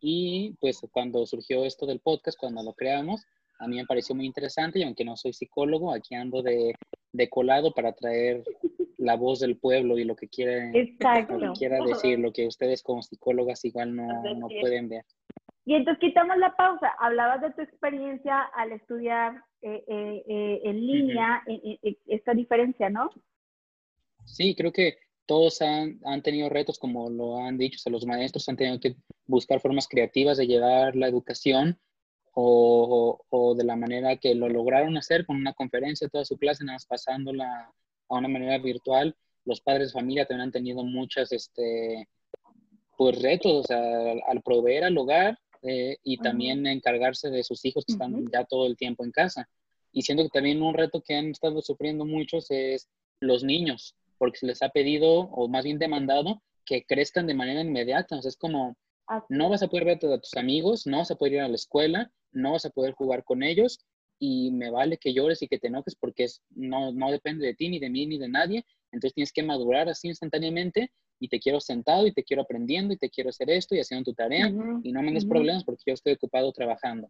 Y 0.02 0.58
pues 0.60 0.82
cuando 0.92 1.26
surgió 1.26 1.64
esto 1.64 1.86
del 1.86 2.02
podcast, 2.02 2.38
cuando 2.38 2.62
lo 2.64 2.74
creamos, 2.74 3.26
a 3.60 3.68
mí 3.68 3.78
me 3.78 3.86
pareció 3.86 4.16
muy 4.16 4.26
interesante 4.26 4.80
y 4.80 4.84
aunque 4.84 5.06
no 5.06 5.16
soy 5.16 5.34
psicólogo, 5.34 5.94
aquí 5.94 6.16
ando 6.16 6.42
de, 6.42 6.74
de 7.12 7.30
colado 7.30 7.74
para 7.74 7.94
traer 7.94 8.44
la 8.98 9.16
voz 9.16 9.40
del 9.40 9.58
pueblo 9.58 9.98
y 9.98 10.04
lo 10.04 10.16
que 10.16 10.28
quiera, 10.28 10.72
quiera 11.58 11.84
decir, 11.84 12.20
lo 12.20 12.32
que 12.32 12.48
ustedes 12.48 12.84
como 12.84 13.02
psicólogas 13.02 13.64
igual 13.66 13.96
no, 13.96 14.08
no 14.36 14.48
pueden 14.62 14.90
ver. 14.90 15.06
Y 15.66 15.76
entonces 15.76 16.00
quitamos 16.00 16.38
la 16.38 16.56
pausa. 16.56 16.94
Hablabas 17.00 17.42
de 17.42 17.52
tu 17.52 17.62
experiencia 17.62 18.42
al 18.56 18.72
estudiar 18.72 19.44
eh, 19.62 19.84
eh, 19.88 20.24
eh, 20.28 20.62
en 20.64 20.88
línea, 20.88 21.44
esta 22.06 22.34
diferencia, 22.34 22.90
¿no? 22.90 23.10
Sí, 24.24 24.56
creo 24.56 24.72
que 24.72 24.98
todos 25.26 25.62
han, 25.62 26.00
han, 26.06 26.22
tenido 26.22 26.48
retos, 26.48 26.80
como 26.80 27.10
lo 27.10 27.38
han 27.40 27.58
dicho, 27.58 27.80
o 27.86 27.90
los 27.90 28.06
maestros 28.06 28.48
han 28.48 28.56
tenido 28.56 28.80
que 28.80 28.96
buscar 29.26 29.60
formas 29.60 29.88
creativas 29.90 30.38
de 30.38 30.48
llevar 30.48 30.96
la 30.96 31.08
educación 31.08 31.78
o, 32.40 33.20
o, 33.30 33.56
de 33.56 33.64
la 33.64 33.76
manera 33.76 34.18
que 34.18 34.36
lo 34.36 34.48
lograron 34.48 34.96
hacer 34.96 35.26
con 35.26 35.38
una 35.38 35.54
conferencia, 35.54 36.08
toda 36.08 36.24
su 36.24 36.38
clase, 36.38 36.64
nada 36.64 36.76
más 36.76 36.86
pasándola 36.86 37.74
a 38.10 38.16
una 38.16 38.28
manera 38.28 38.60
virtual. 38.60 39.16
Los 39.44 39.60
padres 39.60 39.88
de 39.88 40.00
familia 40.00 40.28
también 40.28 40.44
han 40.44 40.52
tenido 40.52 40.84
muchas, 40.84 41.32
este, 41.32 42.08
pues 42.96 43.20
retos, 43.24 43.52
o 43.52 43.64
sea, 43.64 43.80
al, 44.28 44.44
proveer 44.44 44.84
al 44.84 44.96
hogar 45.00 45.40
eh, 45.64 45.98
y 46.04 46.18
también 46.18 46.68
encargarse 46.68 47.32
de 47.32 47.44
sus 47.44 47.66
hijos 47.66 47.86
que 47.86 47.94
están 47.94 48.30
ya 48.32 48.44
todo 48.44 48.68
el 48.68 48.78
tiempo 48.78 49.04
en 49.04 49.12
casa. 49.12 49.50
Y 49.92 50.04
siendo 50.04 50.22
que 50.22 50.30
también 50.30 50.62
un 50.62 50.76
reto 50.76 51.02
que 51.02 51.16
han 51.16 51.32
estado 51.32 51.60
sufriendo 51.64 52.06
muchos 52.06 52.52
es 52.52 52.88
los 53.20 53.44
niños, 53.44 53.96
porque 54.20 54.38
se 54.38 54.46
les 54.46 54.62
ha 54.62 54.70
pedido, 54.70 55.22
o 55.22 55.48
más 55.48 55.64
bien 55.64 55.80
demandado, 55.80 56.44
que 56.66 56.84
crezcan 56.84 57.26
de 57.26 57.34
manera 57.34 57.62
inmediata. 57.62 58.16
O 58.16 58.22
sea, 58.22 58.30
es 58.30 58.38
como, 58.38 58.78
no 59.30 59.50
vas 59.50 59.64
a 59.64 59.68
poder 59.68 59.86
ver 59.86 60.00
a 60.12 60.20
tus 60.20 60.36
amigos, 60.36 60.86
no 60.86 60.98
vas 60.98 61.12
a 61.12 61.16
poder 61.16 61.34
ir 61.34 61.40
a 61.42 61.48
la 61.48 61.56
escuela, 61.56 62.12
no 62.32 62.54
vas 62.54 62.66
a 62.66 62.70
poder 62.70 62.94
jugar 62.94 63.24
con 63.24 63.44
ellos 63.44 63.80
y 64.20 64.52
me 64.52 64.70
vale 64.70 64.98
que 64.98 65.14
llores 65.14 65.42
y 65.42 65.48
que 65.48 65.60
te 65.60 65.68
enojes 65.68 65.96
porque 65.96 66.26
es, 66.26 66.42
no, 66.50 66.92
no 66.92 67.12
depende 67.12 67.46
de 67.46 67.54
ti, 67.54 67.70
ni 67.70 67.80
de 67.80 67.90
mí, 67.90 68.06
ni 68.06 68.18
de 68.18 68.28
nadie. 68.28 68.66
Entonces 68.92 69.14
tienes 69.14 69.32
que 69.32 69.44
madurar 69.44 69.90
así 69.90 70.08
instantáneamente 70.08 70.92
y 71.20 71.30
te 71.30 71.40
quiero 71.40 71.60
sentado 71.60 72.06
y 72.08 72.14
te 72.14 72.24
quiero 72.24 72.44
aprendiendo 72.44 72.94
y 72.94 72.98
te 72.98 73.10
quiero 73.10 73.30
hacer 73.30 73.50
esto 73.50 73.76
y 73.76 73.80
haciendo 73.80 74.12
tu 74.12 74.14
tarea 74.14 74.52
y 74.84 74.92
no 74.92 75.02
me 75.02 75.12
des 75.12 75.26
problemas 75.26 75.64
porque 75.64 75.84
yo 75.88 75.94
estoy 75.94 76.14
ocupado 76.14 76.52
trabajando. 76.52 77.10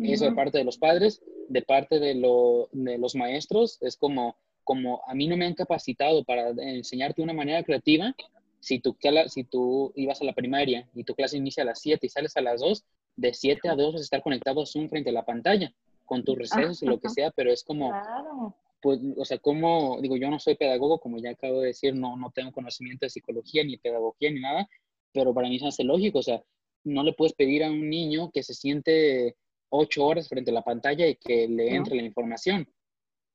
Eso 0.00 0.26
de 0.26 0.32
parte 0.32 0.58
de 0.58 0.64
los 0.64 0.78
padres, 0.78 1.22
de 1.48 1.62
parte 1.62 1.98
de, 1.98 2.14
de, 2.14 2.98
los 2.98 3.14
maestros, 3.14 3.78
es 3.80 3.96
como, 3.96 4.36
como 4.64 5.02
a 5.06 5.14
mí 5.14 5.26
no 5.26 5.36
me 5.36 5.46
han 5.46 5.54
capacitado 5.54 6.24
para 6.24 6.50
enseñarte 6.50 7.20
de 7.20 7.24
una 7.24 7.34
manera 7.34 7.62
creativa. 7.62 8.14
Si 8.60 8.78
tú, 8.78 8.96
si 9.28 9.44
tú 9.44 9.92
ibas 9.96 10.20
a 10.20 10.24
la 10.24 10.34
primaria 10.34 10.88
y 10.94 11.04
tu 11.04 11.14
clase 11.14 11.36
inicia 11.36 11.62
a 11.62 11.66
las 11.66 11.80
7 11.80 12.06
y 12.06 12.08
sales 12.08 12.36
a 12.36 12.42
las 12.42 12.60
2, 12.60 12.84
de 13.16 13.34
7 13.34 13.68
a 13.68 13.74
2 13.74 13.94
vas 13.94 14.00
a 14.00 14.04
estar 14.04 14.22
conectado 14.22 14.62
a 14.62 14.66
Zoom 14.66 14.88
frente 14.88 15.10
a 15.10 15.12
la 15.12 15.24
pantalla, 15.24 15.72
con 16.04 16.24
tus 16.24 16.36
recesos 16.36 16.82
y 16.82 16.86
lo 16.86 17.00
que 17.00 17.08
sea, 17.08 17.30
pero 17.30 17.52
es 17.52 17.62
como, 17.64 17.92
pues, 18.80 19.00
o 19.16 19.24
sea, 19.24 19.38
como, 19.38 19.98
digo, 20.00 20.16
yo 20.16 20.30
no 20.30 20.38
soy 20.38 20.56
pedagogo, 20.56 20.98
como 20.98 21.18
ya 21.18 21.30
acabo 21.30 21.60
de 21.60 21.68
decir, 21.68 21.94
no, 21.94 22.16
no 22.16 22.30
tengo 22.30 22.52
conocimiento 22.52 23.06
de 23.06 23.10
psicología, 23.10 23.64
ni 23.64 23.76
pedagogía, 23.76 24.30
ni 24.30 24.40
nada, 24.40 24.68
pero 25.12 25.32
para 25.32 25.48
mí 25.48 25.58
se 25.58 25.68
hace 25.68 25.84
lógico, 25.84 26.18
o 26.18 26.22
sea, 26.22 26.42
no 26.84 27.02
le 27.02 27.12
puedes 27.12 27.34
pedir 27.34 27.64
a 27.64 27.70
un 27.70 27.88
niño 27.88 28.30
que 28.30 28.42
se 28.42 28.54
siente 28.54 29.36
ocho 29.68 30.04
horas 30.04 30.28
frente 30.28 30.50
a 30.50 30.54
la 30.54 30.62
pantalla 30.62 31.06
y 31.06 31.16
que 31.16 31.46
le 31.46 31.74
entre 31.74 31.96
la 31.96 32.02
información. 32.02 32.68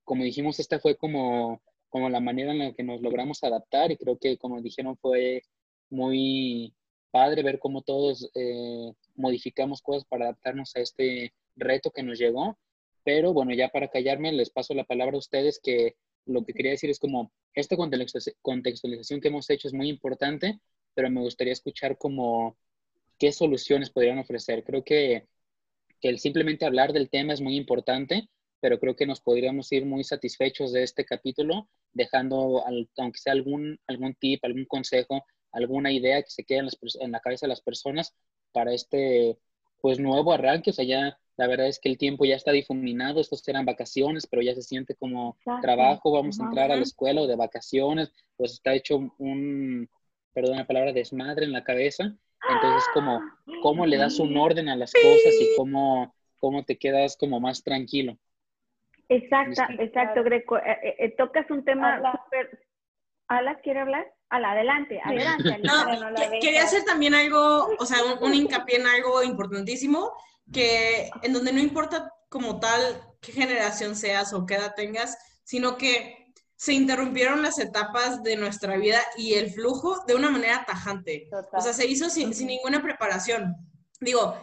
Como 0.03 0.23
dijimos, 0.23 0.59
esta 0.59 0.79
fue 0.79 0.95
como, 0.95 1.61
como 1.95 2.09
la 2.09 2.19
manera 2.19 2.51
en 2.51 2.59
la 2.59 2.73
que 2.73 2.83
nos 2.83 2.99
logramos 3.01 3.41
adaptar 3.45 3.89
y 3.89 3.95
creo 3.95 4.17
que, 4.17 4.37
como 4.37 4.61
dijeron, 4.61 4.97
fue 4.97 5.43
muy 5.89 6.75
padre 7.09 7.41
ver 7.41 7.57
cómo 7.57 7.83
todos 7.83 8.29
eh, 8.35 8.91
modificamos 9.15 9.81
cosas 9.81 10.03
para 10.03 10.25
adaptarnos 10.25 10.75
a 10.75 10.81
este 10.81 11.33
reto 11.55 11.91
que 11.91 12.03
nos 12.03 12.19
llegó. 12.19 12.59
Pero 13.05 13.31
bueno, 13.31 13.53
ya 13.53 13.69
para 13.69 13.87
callarme, 13.87 14.33
les 14.33 14.49
paso 14.49 14.73
la 14.73 14.83
palabra 14.83 15.15
a 15.15 15.19
ustedes 15.19 15.61
que 15.63 15.95
lo 16.25 16.43
que 16.43 16.51
quería 16.51 16.71
decir 16.71 16.89
es 16.89 16.99
como 16.99 17.31
esta 17.53 17.77
contextualización 17.77 19.21
que 19.21 19.29
hemos 19.29 19.49
hecho 19.49 19.69
es 19.69 19.73
muy 19.73 19.87
importante, 19.87 20.59
pero 20.95 21.09
me 21.09 21.21
gustaría 21.21 21.53
escuchar 21.53 21.97
como 21.97 22.57
qué 23.17 23.31
soluciones 23.31 23.89
podrían 23.89 24.19
ofrecer. 24.19 24.65
Creo 24.65 24.83
que, 24.83 25.29
que 26.01 26.09
el 26.09 26.19
simplemente 26.19 26.65
hablar 26.65 26.91
del 26.91 27.09
tema 27.09 27.31
es 27.31 27.39
muy 27.39 27.55
importante, 27.55 28.27
pero 28.65 28.79
creo 28.79 28.95
que 28.95 29.05
nos 29.05 29.21
podríamos 29.21 29.71
ir 29.71 29.85
muy 29.85 30.03
satisfechos 30.03 30.73
de 30.73 30.81
este 30.81 31.05
capítulo, 31.05 31.69
dejando, 31.93 32.63
aunque 32.97 33.19
sea 33.19 33.33
algún, 33.33 33.79
algún 33.85 34.15
tip, 34.15 34.43
algún 34.43 34.65
consejo, 34.65 35.23
alguna 35.51 35.91
idea 35.91 36.19
que 36.23 36.31
se 36.31 36.43
quede 36.43 36.61
en, 36.61 36.69
en 36.99 37.11
la 37.11 37.19
cabeza 37.19 37.45
de 37.45 37.49
las 37.49 37.61
personas 37.61 38.15
para 38.51 38.73
este 38.73 39.37
pues 39.81 39.99
nuevo 39.99 40.33
arranque, 40.33 40.71
o 40.71 40.73
sea, 40.73 40.83
ya 40.83 41.15
la 41.37 41.45
verdad 41.45 41.67
es 41.67 41.77
que 41.77 41.89
el 41.89 41.99
tiempo 41.99 42.25
ya 42.25 42.35
está 42.35 42.51
difuminado, 42.51 43.21
estos 43.21 43.47
eran 43.47 43.67
vacaciones, 43.67 44.25
pero 44.25 44.41
ya 44.41 44.55
se 44.55 44.63
siente 44.63 44.95
como 44.95 45.37
trabajo, 45.61 46.11
vamos 46.11 46.39
a 46.39 46.45
entrar 46.45 46.71
a 46.71 46.75
la 46.75 46.81
escuela 46.81 47.21
o 47.21 47.27
de 47.27 47.35
vacaciones, 47.35 48.11
pues 48.35 48.53
está 48.53 48.73
hecho 48.73 49.13
un, 49.19 49.87
perdón 50.33 50.57
la 50.57 50.65
palabra, 50.65 50.91
desmadre 50.91 51.45
en 51.45 51.51
la 51.51 51.63
cabeza, 51.63 52.17
entonces 52.49 52.83
como, 52.95 53.21
cómo 53.61 53.85
le 53.85 53.97
das 53.97 54.17
un 54.17 54.35
orden 54.35 54.69
a 54.69 54.75
las 54.75 54.91
cosas 54.91 55.35
y 55.39 55.55
cómo, 55.55 56.15
cómo 56.39 56.65
te 56.65 56.79
quedas 56.79 57.15
como 57.15 57.39
más 57.39 57.63
tranquilo. 57.63 58.17
Exacto, 59.09 59.61
exacto, 59.79 60.23
Greco. 60.23 60.57
Eh, 60.57 60.79
eh, 60.83 60.95
eh, 60.99 61.15
tocas 61.17 61.49
un 61.49 61.63
tema 61.63 61.97
súper... 61.97 62.59
¿Ala 63.27 63.59
quiere 63.61 63.79
hablar? 63.79 64.05
adelante, 64.29 64.99
adelante. 65.03 65.59
quería 66.41 66.63
hacer 66.63 66.83
también 66.83 67.13
algo, 67.13 67.69
o 67.79 67.85
sea, 67.85 67.97
un, 68.19 68.33
hincapié 68.33 68.77
en 68.77 68.87
algo 68.87 69.23
importantísimo, 69.23 70.11
que 70.51 71.09
en 71.21 71.33
donde 71.33 71.53
no 71.53 71.59
importa 71.59 72.11
como 72.29 72.59
tal 72.59 73.01
qué 73.21 73.31
generación 73.31 73.95
seas 73.95 74.33
o 74.33 74.45
qué 74.45 74.55
edad 74.55 74.73
tengas, 74.75 75.17
sino 75.43 75.77
que 75.77 76.33
se 76.55 76.73
interrumpieron 76.73 77.41
las 77.41 77.59
etapas 77.59 78.23
de 78.23 78.35
nuestra 78.35 78.77
vida 78.77 78.99
y 79.17 79.35
el 79.35 79.51
flujo 79.51 80.03
de 80.05 80.15
una 80.15 80.29
manera 80.29 80.63
tajante. 80.65 81.29
O 81.51 81.61
sea, 81.61 81.73
se 81.73 81.85
hizo 81.85 82.09
sin, 82.09 82.33
sin 82.33 82.47
ninguna 82.47 82.81
preparación. 82.81 83.55
Digo, 83.99 84.35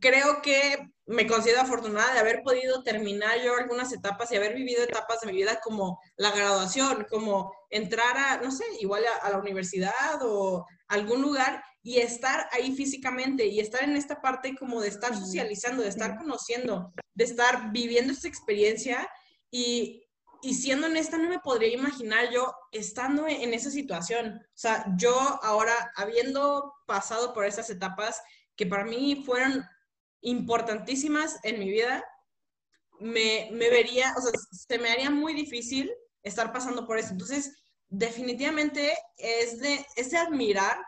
creo 0.00 0.42
que 0.42 0.90
me 1.06 1.26
considero 1.26 1.62
afortunada 1.62 2.12
de 2.12 2.20
haber 2.20 2.42
podido 2.42 2.82
terminar 2.82 3.40
yo 3.42 3.56
algunas 3.56 3.92
etapas 3.92 4.30
y 4.30 4.36
haber 4.36 4.54
vivido 4.54 4.84
etapas 4.84 5.20
de 5.20 5.28
mi 5.28 5.32
vida 5.32 5.58
como 5.60 5.98
la 6.16 6.30
graduación, 6.30 7.06
como 7.08 7.52
entrar 7.70 8.16
a, 8.16 8.36
no 8.42 8.50
sé, 8.50 8.64
igual 8.80 9.04
a, 9.22 9.30
la 9.30 9.38
universidad 9.38 10.20
o 10.22 10.66
algún 10.88 11.22
lugar 11.22 11.62
y 11.82 11.98
estar 11.98 12.46
ahí 12.52 12.76
físicamente 12.76 13.46
y 13.46 13.60
estar 13.60 13.82
en 13.82 13.96
esta 13.96 14.20
parte 14.20 14.54
como 14.54 14.82
de 14.82 14.88
estar 14.88 15.16
socializando, 15.16 15.82
de 15.82 15.88
estar 15.88 16.18
conociendo, 16.18 16.92
de 17.14 17.24
estar 17.24 17.72
viviendo 17.72 18.12
esta 18.12 18.28
experiencia 18.28 19.08
y, 19.50 20.04
y 20.42 20.54
siendo 20.54 20.88
honesta 20.88 21.16
no 21.16 21.30
me 21.30 21.38
podría 21.38 21.72
imaginar 21.72 22.30
yo 22.30 22.52
estando 22.70 23.26
en 23.26 23.54
esa 23.54 23.70
situación. 23.70 24.42
O 24.44 24.58
sea, 24.58 24.84
yo 24.98 25.18
ahora 25.42 25.90
habiendo 25.96 26.74
pasado 26.86 27.32
por 27.32 27.46
esas 27.46 27.70
etapas 27.70 28.20
que 28.56 28.66
para 28.66 28.84
mí 28.84 29.22
fueron 29.24 29.64
importantísimas 30.20 31.38
en 31.42 31.58
mi 31.58 31.70
vida, 31.70 32.04
me, 33.00 33.48
me, 33.52 33.70
vería, 33.70 34.12
o 34.16 34.20
sea, 34.20 34.32
se 34.50 34.78
me 34.78 34.90
haría 34.90 35.10
muy 35.10 35.34
difícil 35.34 35.90
estar 36.22 36.52
pasando 36.52 36.86
por 36.86 36.98
eso. 36.98 37.10
Entonces, 37.12 37.64
definitivamente 37.88 38.92
es 39.16 39.60
de, 39.60 39.86
es 39.96 40.10
de 40.10 40.18
admirar 40.18 40.78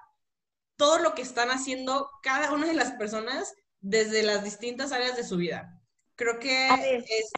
todo 0.77 0.99
lo 0.99 1.14
que 1.14 1.23
están 1.23 1.51
haciendo 1.51 2.09
cada 2.23 2.53
una 2.53 2.66
de 2.66 2.75
las 2.75 2.93
personas 2.93 3.55
desde 3.81 4.23
las 4.23 4.45
distintas 4.45 4.93
áreas 4.93 5.16
de 5.16 5.25
su 5.25 5.37
vida. 5.37 5.81
Creo 6.16 6.38
que 6.38 6.69
es... 7.07 7.31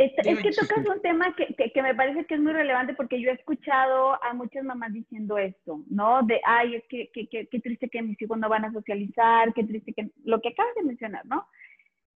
Es, 0.00 0.12
que 0.16 0.50
tocas 0.52 0.86
un 0.86 1.02
tema 1.02 1.34
que, 1.36 1.70
que, 1.70 1.82
me 1.82 1.94
parece 1.94 2.24
que 2.24 2.34
es 2.34 2.40
muy 2.40 2.52
relevante 2.52 2.94
porque 2.94 3.20
yo 3.20 3.30
he 3.30 3.34
escuchado 3.34 4.22
a 4.24 4.32
muchas 4.32 4.64
mamás 4.64 4.94
diciendo 4.94 5.36
esto, 5.36 5.80
¿no? 5.90 6.22
De, 6.22 6.40
ay, 6.44 6.76
es 6.76 6.84
que, 6.88 7.10
qué 7.12 7.60
triste 7.60 7.90
que 7.90 8.00
mis 8.00 8.20
hijos 8.22 8.38
no 8.38 8.48
van 8.48 8.64
a 8.64 8.72
socializar, 8.72 9.52
qué 9.52 9.62
triste 9.62 9.92
que, 9.92 10.08
lo 10.24 10.40
que 10.40 10.48
acabas 10.48 10.74
de 10.76 10.84
mencionar, 10.84 11.26
¿no? 11.26 11.46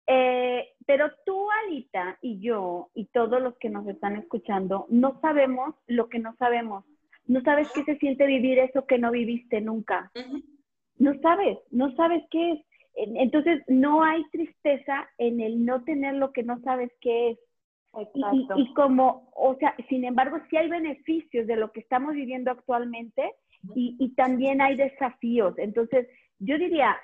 Eh, 0.06 0.66
pero 0.86 1.10
tú, 1.24 1.46
Alita, 1.50 2.18
y 2.20 2.40
yo, 2.40 2.90
y 2.94 3.06
todos 3.06 3.40
los 3.40 3.56
que 3.58 3.70
nos 3.70 3.86
están 3.86 4.16
escuchando, 4.16 4.86
no 4.88 5.20
sabemos 5.20 5.74
lo 5.86 6.08
que 6.08 6.18
no 6.18 6.34
sabemos. 6.36 6.84
No 7.26 7.40
sabes 7.42 7.70
qué 7.74 7.84
se 7.84 7.96
siente 7.98 8.26
vivir 8.26 8.58
eso 8.58 8.86
que 8.86 8.98
no 8.98 9.10
viviste 9.10 9.60
nunca. 9.60 10.10
No 10.98 11.18
sabes, 11.20 11.58
no 11.70 11.94
sabes 11.96 12.22
qué 12.30 12.52
es. 12.52 12.60
Entonces, 12.96 13.62
no 13.66 14.04
hay 14.04 14.24
tristeza 14.30 15.08
en 15.18 15.40
el 15.40 15.64
no 15.64 15.84
tener 15.84 16.14
lo 16.14 16.32
que 16.32 16.42
no 16.42 16.60
sabes 16.60 16.90
qué 17.00 17.30
es. 17.30 17.38
Y, 18.56 18.74
como, 18.74 19.30
o 19.34 19.56
sea, 19.56 19.74
sin 19.88 20.04
embargo, 20.04 20.38
sí 20.48 20.56
hay 20.56 20.68
beneficios 20.68 21.46
de 21.46 21.56
lo 21.56 21.72
que 21.72 21.80
estamos 21.80 22.14
viviendo 22.14 22.50
actualmente 22.50 23.32
y, 23.74 24.12
también 24.16 24.60
hay 24.60 24.76
desafíos. 24.76 25.54
Entonces, 25.58 26.06
yo 26.38 26.58
diría, 26.58 26.96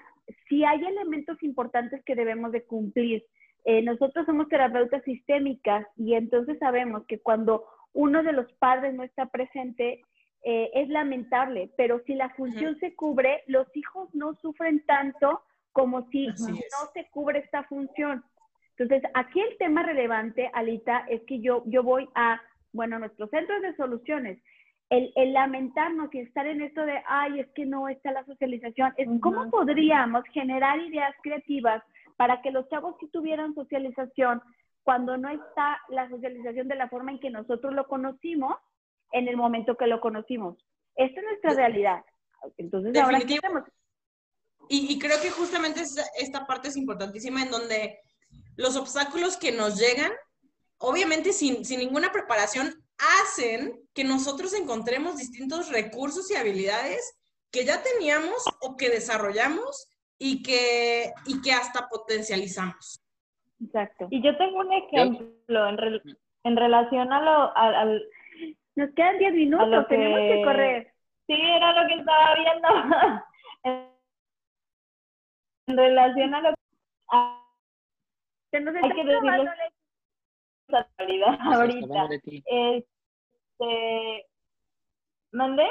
si 0.49 0.65
hay 0.65 0.85
elementos 0.85 1.43
importantes 1.43 2.03
que 2.05 2.15
debemos 2.15 2.53
de 2.53 2.65
cumplir. 2.65 3.25
Eh, 3.67 3.83
nosotros 3.83 4.25
somos 4.25 4.49
terapeutas 4.49 5.05
sistémicas 5.05 5.87
y 5.95 6.15
entonces 6.15 6.59
sabemos 6.59 7.05
que 7.07 7.21
cuando 7.21 7.67
uno 7.93 8.23
de 8.23 8.33
los 8.33 8.51
padres 8.55 8.95
no 8.95 9.03
está 9.03 9.27
presente, 9.27 10.01
eh, 10.43 10.71
es 10.73 10.89
lamentable, 10.89 11.71
pero 11.77 12.01
si 12.07 12.15
la 12.15 12.31
función 12.31 12.79
se 12.79 12.95
cubre, 12.95 13.43
los 13.47 13.67
hijos 13.77 14.09
no 14.15 14.35
sufren 14.37 14.83
tanto 14.87 15.43
como 15.73 16.09
si 16.09 16.29
no 16.29 16.35
se 16.95 17.07
cubre 17.11 17.41
esta 17.41 17.65
función. 17.65 18.25
Entonces, 18.81 19.11
aquí 19.13 19.39
el 19.41 19.59
tema 19.59 19.83
relevante, 19.83 20.51
Alita, 20.55 21.05
es 21.11 21.21
que 21.27 21.41
yo, 21.41 21.63
yo 21.67 21.83
voy 21.83 22.09
a, 22.15 22.41
bueno, 22.73 22.99
nuestros 22.99 23.29
centros 23.29 23.61
de 23.61 23.77
soluciones. 23.77 24.43
El, 24.89 25.13
el, 25.17 25.35
lamentarnos 25.35 26.13
y 26.15 26.21
estar 26.21 26.47
en 26.47 26.63
esto 26.63 26.87
de, 26.87 27.03
ay, 27.07 27.41
es 27.41 27.49
que 27.55 27.67
no 27.67 27.89
está 27.89 28.11
la 28.11 28.25
socialización, 28.25 28.95
es 28.97 29.07
cómo 29.21 29.51
podríamos 29.51 30.25
generar 30.33 30.81
ideas 30.81 31.15
creativas 31.23 31.83
para 32.17 32.41
que 32.41 32.51
los 32.51 32.69
chavos 32.71 32.97
sí 32.99 33.09
tuvieran 33.13 33.55
socialización 33.55 34.41
cuando 34.83 35.19
no 35.19 35.29
está 35.29 35.79
la 35.91 36.09
socialización 36.09 36.67
de 36.67 36.77
la 36.77 36.89
forma 36.89 37.13
en 37.13 37.21
que 37.21 37.29
nosotros 37.29 37.75
lo 37.75 37.87
conocimos 37.87 38.57
en 39.13 39.29
el 39.29 39.37
momento 39.37 39.77
que 39.77 39.89
lo 39.89 40.01
conocimos. 40.01 40.57
Esta 40.97 41.21
es 41.21 41.27
nuestra 41.27 41.53
realidad. 41.53 42.03
Entonces, 42.57 42.97
ahora 42.97 43.21
¿qué 43.21 43.39
y, 44.71 44.95
y, 44.95 44.99
creo 44.99 45.21
que 45.21 45.31
justamente 45.31 45.83
esta 45.83 46.47
parte 46.47 46.69
es 46.69 46.77
importantísima 46.77 47.43
en 47.43 47.51
donde 47.51 47.99
los 48.61 48.77
obstáculos 48.77 49.37
que 49.39 49.53
nos 49.53 49.79
llegan, 49.79 50.13
obviamente 50.79 51.33
sin, 51.33 51.63
ninguna 51.79 52.13
preparación, 52.13 52.75
hacen 53.23 53.81
que 53.95 54.05
nosotros 54.05 54.53
encontremos 54.53 55.17
distintos 55.17 55.73
recursos 55.73 56.31
y 56.31 56.37
habilidades 56.37 57.19
que 57.51 57.65
ya 57.65 57.83
teníamos 57.83 58.45
o 58.61 58.77
que 58.77 58.91
desarrollamos 58.91 59.89
y 60.19 60.43
que, 60.43 61.11
y 61.27 61.41
que 61.41 61.53
hasta 61.53 61.89
potencializamos. 61.89 63.03
Exacto. 63.65 64.09
Y 64.11 64.23
yo 64.23 64.37
tengo 64.37 64.59
un 64.59 64.73
ejemplo 64.73 65.69
en, 66.45 66.57
relación 66.57 67.13
a 67.13 67.23
lo... 67.23 67.57
al... 67.57 68.03
Nos 68.77 68.91
quedan 68.95 69.19
10 69.19 69.33
minutos, 69.33 69.89
tenemos 69.89 70.19
que 70.19 70.43
correr. 70.45 70.95
Sí, 71.27 71.35
era 71.35 71.83
lo 71.83 71.89
que 71.89 71.95
estaba 71.95 72.35
viendo. 72.35 72.69
en 75.67 75.77
relación 75.77 76.35
a 76.35 76.41
lo... 76.43 76.55
Se 78.51 78.61
nos 78.61 78.75
está 78.75 78.87
Hay 78.87 78.93
que 78.95 79.05
decirle 79.05 79.51
ahorita. 81.53 82.09
Este, 82.47 84.27
¿Mandé? 85.33 85.67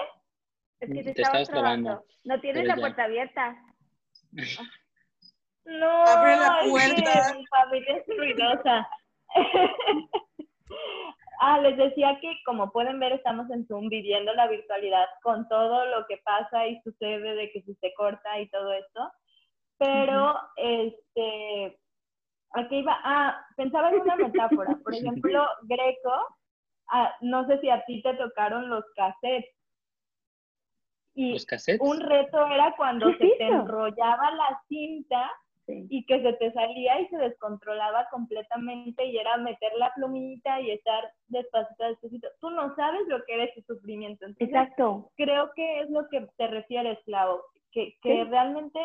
Es 0.80 0.90
que 0.90 1.04
te, 1.04 1.14
te 1.14 1.22
estabas 1.22 1.50
trabando. 1.50 2.06
No 2.24 2.40
tienes 2.40 2.66
la 2.66 2.76
puerta 2.76 3.04
abierta. 3.04 3.58
No, 5.66 6.04
abre 6.04 6.36
la 6.36 6.62
puerta. 6.68 7.34
mi 7.36 7.46
familia 7.46 7.98
es 7.98 8.18
ruidosa. 8.18 8.90
ah, 11.42 11.60
les 11.60 11.78
decía 11.78 12.18
que 12.20 12.32
como 12.44 12.72
pueden 12.72 13.00
ver 13.00 13.12
estamos 13.12 13.48
en 13.52 13.68
Zoom 13.68 13.88
viviendo 13.88 14.34
la 14.34 14.48
virtualidad 14.48 15.06
con 15.22 15.48
todo 15.48 15.86
lo 15.86 16.08
que 16.08 16.18
pasa 16.26 16.66
y 16.66 16.82
sucede 16.82 17.36
de 17.36 17.52
que 17.52 17.62
si 17.62 17.76
se 17.76 17.94
corta 17.94 18.40
y 18.40 18.50
todo 18.50 18.74
esto. 18.74 19.12
Pero 19.78 20.40
este 20.56 21.78
aquí 22.54 22.78
iba, 22.78 22.98
ah, 23.04 23.46
pensaba 23.56 23.90
en 23.90 24.02
una 24.02 24.16
metáfora. 24.16 24.78
Por 24.84 24.96
ejemplo, 24.96 25.46
Greco, 25.64 26.14
ah, 26.92 27.14
no 27.22 27.46
sé 27.48 27.60
si 27.60 27.70
a 27.70 27.84
ti 27.86 28.02
te 28.02 28.14
tocaron 28.16 28.70
los 28.70 28.84
cassettes. 28.96 29.56
Y 31.16 31.34
¿Los 31.34 31.46
cassettes? 31.46 31.82
un 31.82 32.00
reto 32.00 32.46
era 32.48 32.74
cuando 32.78 33.12
se 33.14 33.18
te 33.18 33.48
enrollaba 33.48 34.32
la 34.32 34.62
cinta 34.68 35.32
y 35.68 36.06
que 36.06 36.22
se 36.22 36.34
te 36.34 36.52
salía 36.52 37.00
y 37.02 37.08
se 37.08 37.18
descontrolaba 37.18 38.08
completamente 38.10 39.06
y 39.06 39.18
era 39.18 39.38
meter 39.38 39.72
la 39.78 39.94
plumita 39.94 40.60
y 40.62 40.72
estar 40.72 41.12
despacito, 41.28 41.84
despacito. 41.84 42.28
Tú 42.40 42.50
no 42.50 42.76
sabes 42.76 43.08
lo 43.08 43.24
que 43.26 43.36
eres 43.36 43.52
ese 43.52 43.68
sufrimiento. 43.68 44.26
Exacto. 44.40 45.12
Creo 45.16 45.52
que 45.56 45.82
es 45.82 45.90
lo 45.90 46.08
que 46.10 46.28
te 46.38 46.48
refieres, 46.48 46.98
Clau, 47.06 47.42
que, 47.72 47.96
que 48.02 48.24
realmente 48.26 48.80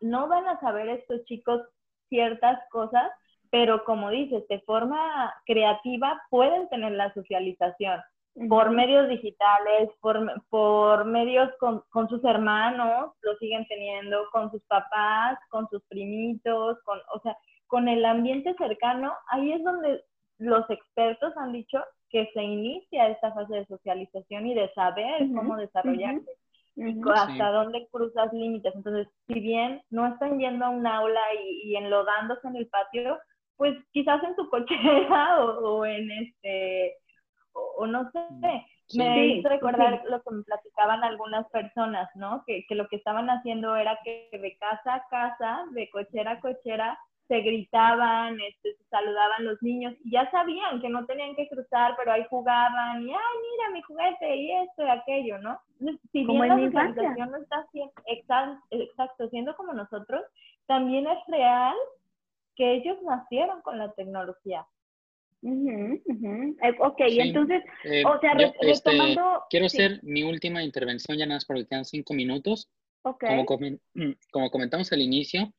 no 0.00 0.28
van 0.28 0.46
a 0.46 0.60
saber 0.60 0.88
estos 0.88 1.24
chicos 1.24 1.60
ciertas 2.08 2.58
cosas, 2.70 3.10
pero 3.50 3.84
como 3.84 4.10
dices, 4.10 4.46
de 4.48 4.60
forma 4.60 5.32
creativa 5.44 6.20
pueden 6.30 6.68
tener 6.68 6.92
la 6.92 7.12
socialización 7.14 8.00
por 8.48 8.70
medios 8.70 9.08
digitales, 9.08 9.88
por, 10.00 10.42
por 10.50 11.06
medios 11.06 11.50
con, 11.58 11.82
con, 11.90 12.08
sus 12.08 12.22
hermanos, 12.24 13.12
lo 13.22 13.36
siguen 13.38 13.66
teniendo, 13.66 14.28
con 14.30 14.50
sus 14.50 14.62
papás, 14.64 15.38
con 15.48 15.66
sus 15.70 15.82
primitos, 15.88 16.76
con, 16.84 16.98
o 17.14 17.20
sea, 17.20 17.36
con 17.66 17.88
el 17.88 18.04
ambiente 18.04 18.54
cercano, 18.58 19.14
ahí 19.28 19.52
es 19.52 19.64
donde 19.64 20.04
los 20.38 20.68
expertos 20.68 21.34
han 21.38 21.52
dicho 21.52 21.82
que 22.10 22.30
se 22.34 22.42
inicia 22.42 23.08
esta 23.08 23.32
fase 23.32 23.54
de 23.54 23.66
socialización 23.66 24.46
y 24.46 24.54
de 24.54 24.72
saber 24.74 25.26
cómo 25.34 25.56
desarrollarse 25.56 26.30
hasta 27.14 27.50
dónde 27.50 27.88
cruzas 27.90 28.32
límites. 28.32 28.74
Entonces, 28.74 29.08
si 29.26 29.40
bien 29.40 29.82
no 29.90 30.06
están 30.06 30.38
yendo 30.38 30.64
a 30.64 30.70
un 30.70 30.86
aula 30.86 31.20
y, 31.62 31.76
enlodándose 31.76 32.46
en 32.48 32.56
el 32.56 32.68
patio, 32.68 33.18
pues 33.56 33.74
quizás 33.92 34.22
en 34.24 34.36
su 34.36 34.48
cochera 34.48 35.44
o, 35.44 35.84
en 35.84 36.10
este, 36.10 36.94
o, 37.52 37.86
no 37.86 38.10
sé. 38.10 38.64
Me 38.94 39.26
hizo 39.26 39.48
recordar 39.48 40.02
lo 40.08 40.22
que 40.22 40.30
me 40.30 40.42
platicaban 40.44 41.02
algunas 41.02 41.48
personas, 41.50 42.08
¿no? 42.14 42.44
Que, 42.46 42.64
que 42.68 42.76
lo 42.76 42.86
que 42.86 42.96
estaban 42.96 43.28
haciendo 43.28 43.74
era 43.74 43.98
que 44.04 44.28
de 44.30 44.56
casa 44.58 44.94
a 44.94 45.06
casa, 45.10 45.64
de 45.72 45.90
cochera 45.90 46.32
a 46.32 46.40
cochera, 46.40 46.96
se 47.28 47.40
gritaban, 47.40 48.38
este, 48.40 48.74
se 48.76 48.84
saludaban 48.84 49.44
los 49.44 49.60
niños 49.62 49.94
y 50.04 50.12
ya 50.12 50.30
sabían 50.30 50.80
que 50.80 50.88
no 50.88 51.04
tenían 51.06 51.34
que 51.36 51.48
cruzar, 51.48 51.94
pero 51.98 52.12
ahí 52.12 52.24
jugaban 52.30 53.02
y, 53.02 53.10
ay, 53.12 53.16
mira 53.50 53.70
mi 53.72 53.82
juguete 53.82 54.36
y 54.36 54.52
esto 54.52 54.84
y 54.84 54.88
aquello, 54.88 55.38
¿no? 55.38 55.58
Si 56.12 56.24
bien 56.24 56.48
la 56.48 56.56
socialización 56.58 57.30
no 57.30 57.36
está 57.38 57.66
siendo, 57.72 57.92
exacto, 58.70 59.28
siendo 59.30 59.56
como 59.56 59.72
nosotros, 59.72 60.22
también 60.66 61.06
es 61.06 61.18
real 61.28 61.74
que 62.54 62.74
ellos 62.74 62.96
nacieron 63.02 63.60
con 63.62 63.78
la 63.78 63.92
tecnología. 63.92 64.66
Eh, 65.42 66.76
ok, 66.80 67.02
Sí, 67.08 67.20
entonces, 67.20 67.62
Eh, 67.84 68.02
o 68.04 68.18
sea, 68.20 68.36
yo, 68.38 68.46
este, 68.62 68.90
retomando... 68.90 69.44
quiero 69.50 69.68
sí, 69.68 69.76
hacer 69.76 70.00
mi 70.02 70.22
última 70.22 70.62
intervención 70.62 71.18
ya 71.18 71.26
nada 71.26 71.36
más 71.36 71.44
porque 71.44 71.66
quedan 71.66 71.84
cinco 71.84 72.14
minutos. 72.14 72.68
ok, 73.02 73.24
Como, 73.24 73.44
comen- 73.46 73.80
como 74.32 74.50
comentamos 74.50 74.90
al 74.92 75.02
inicio, 75.02 75.52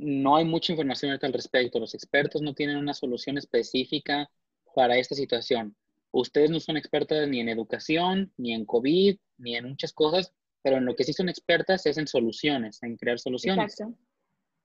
no 0.00 0.36
hay 0.36 0.44
mucha 0.44 0.72
información 0.72 1.18
al 1.20 1.32
respecto. 1.32 1.78
Los 1.78 1.94
expertos 1.94 2.42
no 2.42 2.54
tienen 2.54 2.76
una 2.76 2.94
solución 2.94 3.38
específica 3.38 4.30
para 4.74 4.96
esta 4.96 5.14
situación. 5.14 5.76
Ustedes 6.10 6.50
no 6.50 6.60
son 6.60 6.76
expertas 6.76 7.28
ni 7.28 7.40
en 7.40 7.48
educación, 7.48 8.32
ni 8.36 8.54
en 8.54 8.64
COVID, 8.64 9.18
ni 9.38 9.56
en 9.56 9.68
muchas 9.68 9.92
cosas, 9.92 10.32
pero 10.62 10.78
en 10.78 10.84
lo 10.84 10.94
que 10.96 11.04
sí 11.04 11.12
son 11.12 11.28
expertas 11.28 11.84
es 11.86 11.98
en 11.98 12.06
soluciones, 12.06 12.82
en 12.82 12.96
crear 12.96 13.18
soluciones. 13.18 13.72
exacto. 13.72 13.98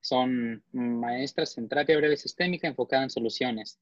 Son 0.00 0.62
maestras 0.72 1.56
en 1.58 1.68
terapia 1.68 1.96
breve 1.96 2.16
sistémica 2.16 2.68
enfocada 2.68 3.04
en 3.04 3.10
soluciones. 3.10 3.78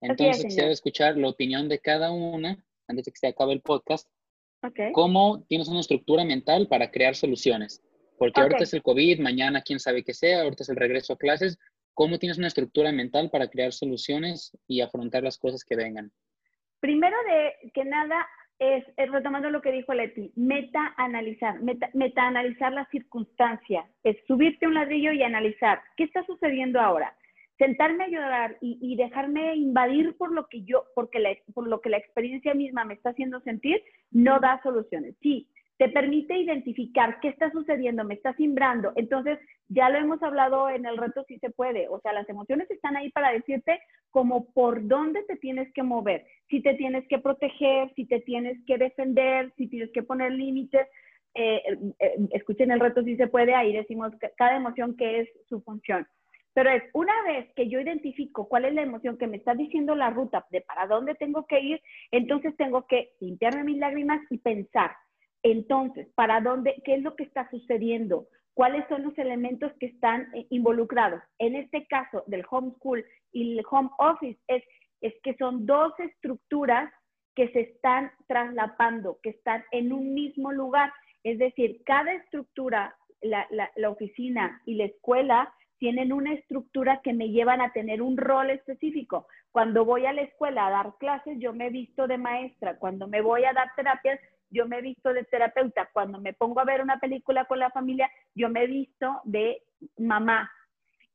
es, 0.00 0.10
Entonces, 0.10 0.36
señor. 0.36 0.48
quisiera 0.48 0.70
escuchar 0.70 1.16
la 1.16 1.28
opinión 1.28 1.68
de 1.68 1.80
cada 1.80 2.12
una 2.12 2.64
antes 2.86 3.06
de 3.06 3.12
que 3.12 3.18
se 3.18 3.26
acabe 3.26 3.52
el 3.52 3.60
podcast 3.60 4.08
cómo 4.92 5.44
tienes 5.48 5.68
una 5.68 5.80
estructura 5.80 6.24
mental 6.24 6.68
para 6.68 6.90
crear 6.90 7.14
soluciones. 7.14 7.82
Porque 8.18 8.40
Ok. 8.40 8.44
ahorita 8.44 8.64
es 8.64 8.74
el 8.74 8.82
COVID, 8.82 9.20
mañana 9.20 9.62
quién 9.62 9.78
sabe 9.78 10.04
qué 10.04 10.14
sea, 10.14 10.42
ahorita 10.42 10.62
es 10.62 10.68
el 10.68 10.76
regreso 10.76 11.12
a 11.12 11.18
clases. 11.18 11.58
¿Cómo 11.94 12.18
tienes 12.18 12.38
una 12.38 12.48
estructura 12.48 12.92
mental 12.92 13.30
para 13.30 13.48
crear 13.48 13.72
soluciones 13.72 14.56
y 14.66 14.80
afrontar 14.80 15.22
las 15.22 15.38
cosas 15.38 15.64
que 15.64 15.76
vengan? 15.76 16.10
Primero 16.80 17.16
de 17.28 17.70
que 17.72 17.84
nada 17.84 18.26
es, 18.58 18.84
retomando 18.96 19.50
lo 19.50 19.60
que 19.60 19.72
dijo 19.72 19.94
Leti, 19.94 20.32
meta 20.36 20.94
analizar, 20.96 21.60
meta, 21.62 21.88
meta 21.94 22.26
analizar 22.26 22.72
la 22.72 22.86
circunstancia, 22.90 23.86
es 24.02 24.16
subirte 24.26 24.66
a 24.66 24.68
un 24.68 24.74
ladrillo 24.74 25.12
y 25.12 25.22
analizar 25.22 25.80
qué 25.96 26.04
está 26.04 26.24
sucediendo 26.24 26.80
ahora, 26.80 27.16
sentarme 27.58 28.04
a 28.04 28.08
llorar 28.08 28.58
y, 28.60 28.78
y 28.80 28.96
dejarme 28.96 29.54
invadir 29.54 30.16
por 30.16 30.32
lo 30.32 30.46
que 30.48 30.62
yo, 30.64 30.84
porque 30.94 31.20
la, 31.20 31.30
por 31.52 31.68
lo 31.68 31.80
que 31.80 31.90
la 31.90 31.98
experiencia 31.98 32.54
misma 32.54 32.84
me 32.84 32.94
está 32.94 33.10
haciendo 33.10 33.40
sentir, 33.40 33.82
no 34.10 34.40
da 34.40 34.60
soluciones. 34.62 35.14
Sí, 35.20 35.48
te 35.76 35.88
permite 35.88 36.36
identificar 36.36 37.18
qué 37.20 37.28
está 37.28 37.50
sucediendo, 37.50 38.04
me 38.04 38.14
está 38.14 38.34
simbrando. 38.34 38.92
Entonces, 38.96 39.38
ya 39.68 39.88
lo 39.90 39.98
hemos 39.98 40.22
hablado 40.22 40.68
en 40.68 40.86
el 40.86 40.96
reto 40.96 41.24
si 41.26 41.38
se 41.38 41.50
puede. 41.50 41.88
O 41.88 42.00
sea, 42.00 42.12
las 42.12 42.28
emociones 42.28 42.70
están 42.70 42.96
ahí 42.96 43.10
para 43.10 43.32
decirte 43.32 43.80
como 44.10 44.52
por 44.52 44.86
dónde 44.86 45.24
te 45.24 45.36
tienes 45.36 45.72
que 45.72 45.82
mover, 45.82 46.24
si 46.48 46.62
te 46.62 46.74
tienes 46.74 47.06
que 47.08 47.18
proteger, 47.18 47.92
si 47.96 48.06
te 48.06 48.20
tienes 48.20 48.56
que 48.66 48.78
defender, 48.78 49.52
si 49.56 49.66
tienes 49.66 49.90
que 49.92 50.04
poner 50.04 50.32
límites. 50.32 50.86
Eh, 51.34 51.62
eh, 51.98 52.14
escuchen 52.30 52.70
el 52.70 52.78
reto 52.78 53.02
si 53.02 53.16
se 53.16 53.26
puede, 53.26 53.54
ahí 53.54 53.72
decimos 53.72 54.12
cada 54.36 54.56
emoción 54.56 54.96
que 54.96 55.20
es 55.20 55.28
su 55.48 55.60
función. 55.62 56.06
Pero 56.52 56.70
es 56.70 56.84
una 56.92 57.12
vez 57.26 57.52
que 57.56 57.68
yo 57.68 57.80
identifico 57.80 58.48
cuál 58.48 58.66
es 58.66 58.74
la 58.74 58.82
emoción 58.82 59.18
que 59.18 59.26
me 59.26 59.38
está 59.38 59.54
diciendo 59.54 59.96
la 59.96 60.10
ruta 60.10 60.46
de 60.50 60.60
para 60.60 60.86
dónde 60.86 61.16
tengo 61.16 61.46
que 61.46 61.58
ir, 61.58 61.82
entonces 62.12 62.56
tengo 62.56 62.86
que 62.86 63.10
limpiarme 63.18 63.64
mis 63.64 63.78
lágrimas 63.78 64.20
y 64.30 64.38
pensar, 64.38 64.92
entonces, 65.44 66.08
¿para 66.14 66.40
dónde? 66.40 66.82
¿Qué 66.84 66.94
es 66.94 67.02
lo 67.02 67.14
que 67.14 67.24
está 67.24 67.48
sucediendo? 67.50 68.26
¿Cuáles 68.54 68.88
son 68.88 69.02
los 69.02 69.16
elementos 69.18 69.70
que 69.78 69.86
están 69.86 70.34
eh, 70.34 70.46
involucrados? 70.48 71.20
En 71.38 71.54
este 71.54 71.86
caso 71.86 72.24
del 72.26 72.44
homeschool 72.50 73.04
y 73.30 73.58
el 73.58 73.64
home 73.70 73.90
office 73.98 74.40
es, 74.48 74.64
es 75.02 75.12
que 75.22 75.36
son 75.36 75.66
dos 75.66 75.92
estructuras 75.98 76.90
que 77.34 77.50
se 77.50 77.60
están 77.60 78.10
traslapando, 78.26 79.18
que 79.22 79.30
están 79.30 79.62
en 79.70 79.92
un 79.92 80.14
mismo 80.14 80.50
lugar. 80.50 80.90
Es 81.24 81.38
decir, 81.38 81.82
cada 81.84 82.14
estructura, 82.14 82.96
la, 83.20 83.46
la, 83.50 83.70
la 83.76 83.90
oficina 83.90 84.62
y 84.64 84.76
la 84.76 84.84
escuela, 84.84 85.52
tienen 85.78 86.12
una 86.12 86.32
estructura 86.32 87.02
que 87.02 87.12
me 87.12 87.28
llevan 87.28 87.60
a 87.60 87.72
tener 87.72 88.00
un 88.00 88.16
rol 88.16 88.48
específico. 88.48 89.26
Cuando 89.52 89.84
voy 89.84 90.06
a 90.06 90.14
la 90.14 90.22
escuela 90.22 90.66
a 90.66 90.70
dar 90.70 90.94
clases, 90.98 91.38
yo 91.38 91.52
me 91.52 91.68
visto 91.68 92.06
de 92.06 92.16
maestra. 92.16 92.78
Cuando 92.78 93.08
me 93.08 93.20
voy 93.20 93.44
a 93.44 93.52
dar 93.52 93.68
terapias, 93.76 94.18
yo 94.54 94.66
me 94.66 94.78
he 94.78 94.82
visto 94.82 95.12
de 95.12 95.24
terapeuta. 95.24 95.90
Cuando 95.92 96.20
me 96.20 96.32
pongo 96.32 96.60
a 96.60 96.64
ver 96.64 96.80
una 96.80 97.00
película 97.00 97.44
con 97.44 97.58
la 97.58 97.70
familia, 97.70 98.08
yo 98.34 98.48
me 98.48 98.62
he 98.62 98.66
visto 98.66 99.20
de 99.24 99.62
mamá. 99.98 100.50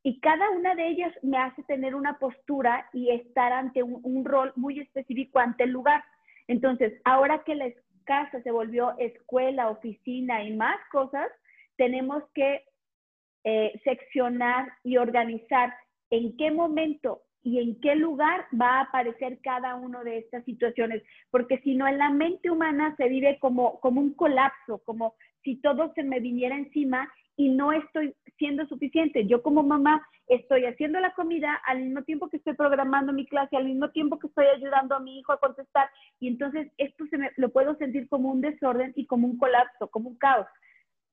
Y 0.04 0.20
cada 0.20 0.50
una 0.52 0.76
de 0.76 0.90
ellas 0.90 1.14
me 1.24 1.38
hace 1.38 1.64
tener 1.64 1.96
una 1.96 2.20
postura 2.20 2.90
y 2.94 3.10
estar 3.12 3.52
ante 3.52 3.82
un, 3.82 4.26
rol 4.26 4.52
muy 4.56 4.80
específico 4.80 5.40
ante 5.40 5.64
el 5.64 5.72
lugar. 5.72 6.04
Entonces, 6.48 6.94
ahora 7.06 7.44
que 7.44 7.56
la 7.56 7.70
casa 8.04 8.42
se 8.42 8.52
volvió 8.52 8.98
escuela, 8.98 9.70
oficina 9.70 10.44
y 10.44 10.56
más 10.56 10.78
cosas, 10.92 11.28
tenemos 11.78 12.24
que 12.34 12.64
eh, 13.46 13.80
seccionar 13.84 14.72
y 14.84 14.98
organizar 14.98 15.74
en 16.10 16.36
qué 16.38 16.52
momento 16.52 17.22
y 17.44 17.60
en 17.60 17.80
qué 17.80 17.96
lugar 17.96 18.46
va 18.60 18.80
a 18.80 18.82
aparecer 18.82 19.40
cada 19.42 19.76
una 19.76 20.04
de 20.04 20.18
estas 20.20 20.44
situaciones, 20.46 21.04
porque 21.32 21.60
si 21.60 21.76
no 21.76 21.88
en 21.88 21.98
la 21.98 22.10
mente 22.10 22.52
humana 22.52 22.96
se 22.98 23.08
vive 23.08 23.40
como, 23.40 23.80
como 23.80 24.02
un 24.02 24.14
colapso, 24.14 24.80
como 24.86 25.16
si 25.44 25.56
todo 25.58 25.94
se 25.96 26.04
me 26.04 26.20
viniera 26.20 26.56
encima 26.56 27.10
y 27.38 27.50
no 27.50 27.72
estoy 27.72 28.14
siendo 28.38 28.68
suficiente. 28.68 29.26
Yo 29.26 29.42
como 29.42 29.64
mamá 29.64 30.06
estoy 30.28 30.66
haciendo 30.66 31.00
la 31.00 31.14
comida 31.14 31.56
al 31.66 31.80
mismo 31.80 32.04
tiempo 32.04 32.30
que 32.30 32.38
estoy 32.38 32.54
programando 32.54 33.14
mi 33.14 33.26
clase, 33.26 33.56
al 33.56 33.66
mismo 33.66 33.90
tiempo 33.92 34.20
que 34.20 34.28
estoy 34.28 34.46
ayudando 34.46 34.96
a 34.96 35.00
mi 35.00 35.20
hijo 35.20 35.32
a 35.32 35.40
contestar 35.40 35.90
y 36.20 36.28
entonces 36.28 36.70
esto 36.78 37.06
se 37.10 37.18
me, 37.18 37.32
lo 37.38 37.50
puedo 37.50 37.76
sentir 37.78 38.10
como 38.10 38.30
un 38.32 38.42
desorden 38.42 38.92
y 38.96 39.06
como 39.06 39.28
un 39.28 39.38
colapso, 39.38 39.88
como 39.88 40.10
un 40.10 40.18
caos. 40.18 40.48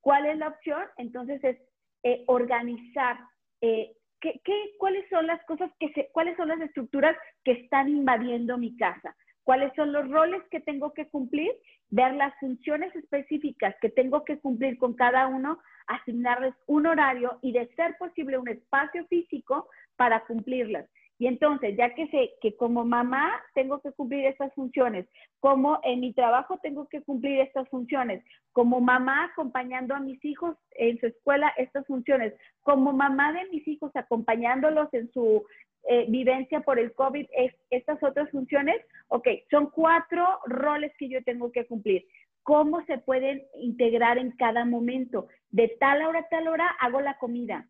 ¿Cuál 0.01 0.27
es 0.27 0.37
la 0.39 0.49
opción? 0.49 0.83
Entonces 0.97 1.43
es 1.45 1.57
eh, 2.03 2.25
organizar 2.27 3.19
eh, 3.61 3.97
¿qué, 4.21 4.41
qué, 4.45 4.55
cuáles 4.79 5.09
son 5.09 5.27
las 5.27 5.43
cosas 5.45 5.71
que 5.79 5.93
se, 5.93 6.09
cuáles 6.13 6.37
son 6.37 6.49
las 6.49 6.61
estructuras 6.61 7.17
que 7.45 7.53
están 7.53 7.89
invadiendo 7.89 8.59
mi 8.59 8.77
casa, 8.77 9.15
cuáles 9.45 9.73
son 9.77 9.93
los 9.93 10.11
roles 10.11 10.43
que 10.51 10.61
tengo 10.61 10.93
que 10.93 11.09
cumplir, 11.09 11.51
ver 11.91 12.15
las 12.15 12.35
funciones 12.41 12.95
específicas 12.97 13.75
que 13.81 13.89
tengo 13.89 14.25
que 14.25 14.39
cumplir 14.39 14.77
con 14.79 14.95
cada 14.95 15.29
uno, 15.29 15.59
asignarles 15.87 16.55
un 16.67 16.87
horario 16.87 17.39
y 17.43 17.53
de 17.53 17.69
ser 17.77 17.97
posible 17.99 18.39
un 18.39 18.49
espacio 18.49 19.07
físico 19.07 19.69
para 19.97 20.25
cumplirlas. 20.25 20.87
Y 21.19 21.27
entonces, 21.27 21.77
ya 21.77 21.95
que 21.95 22.09
sé 22.09 22.35
que 22.43 22.57
como 22.57 22.85
mamá 22.85 23.33
tengo 23.55 23.81
que 23.81 23.93
cumplir 23.93 24.27
estas 24.27 24.53
funciones, 24.55 25.07
como 25.41 25.81
en 25.83 26.01
mi 26.01 26.13
trabajo 26.13 26.59
tengo 26.63 26.89
que 26.89 27.03
cumplir 27.03 27.41
estas 27.41 27.69
funciones, 27.71 28.23
como 28.53 28.81
mamá 28.81 29.25
acompañando 29.25 29.95
a 29.95 30.01
mis 30.01 30.23
hijos 30.25 30.57
en 30.73 30.99
su 31.01 31.07
escuela 31.07 31.53
estas 31.57 31.87
funciones, 31.87 32.35
como 32.63 32.93
mamá 32.93 33.33
de 33.33 33.49
mis 33.51 33.67
hijos 33.67 33.91
acompañándolos 33.95 34.93
en 34.93 35.11
su 35.13 35.45
eh, 35.89 36.05
vivencia 36.09 36.61
por 36.61 36.79
el 36.79 36.93
COVID, 36.93 37.27
es, 37.33 37.55
estas 37.71 38.03
otras 38.03 38.31
funciones, 38.31 38.77
ok, 39.09 39.29
son 39.51 39.71
cuatro 39.71 40.27
roles 40.47 40.93
que 40.99 41.09
yo 41.09 41.23
tengo 41.25 41.51
que 41.51 41.67
cumplir. 41.67 42.05
¿Cómo 42.43 42.85
se 42.85 42.99
pueden 42.99 43.43
integrar 43.55 44.19
en 44.19 44.33
cada 44.33 44.65
momento? 44.65 45.29
De 45.51 45.69
tal 45.81 46.03
hora 46.03 46.21
a 46.21 46.29
tal 46.29 46.47
hora 46.49 46.69
hago 46.81 47.01
la 47.01 47.17
comida 47.19 47.67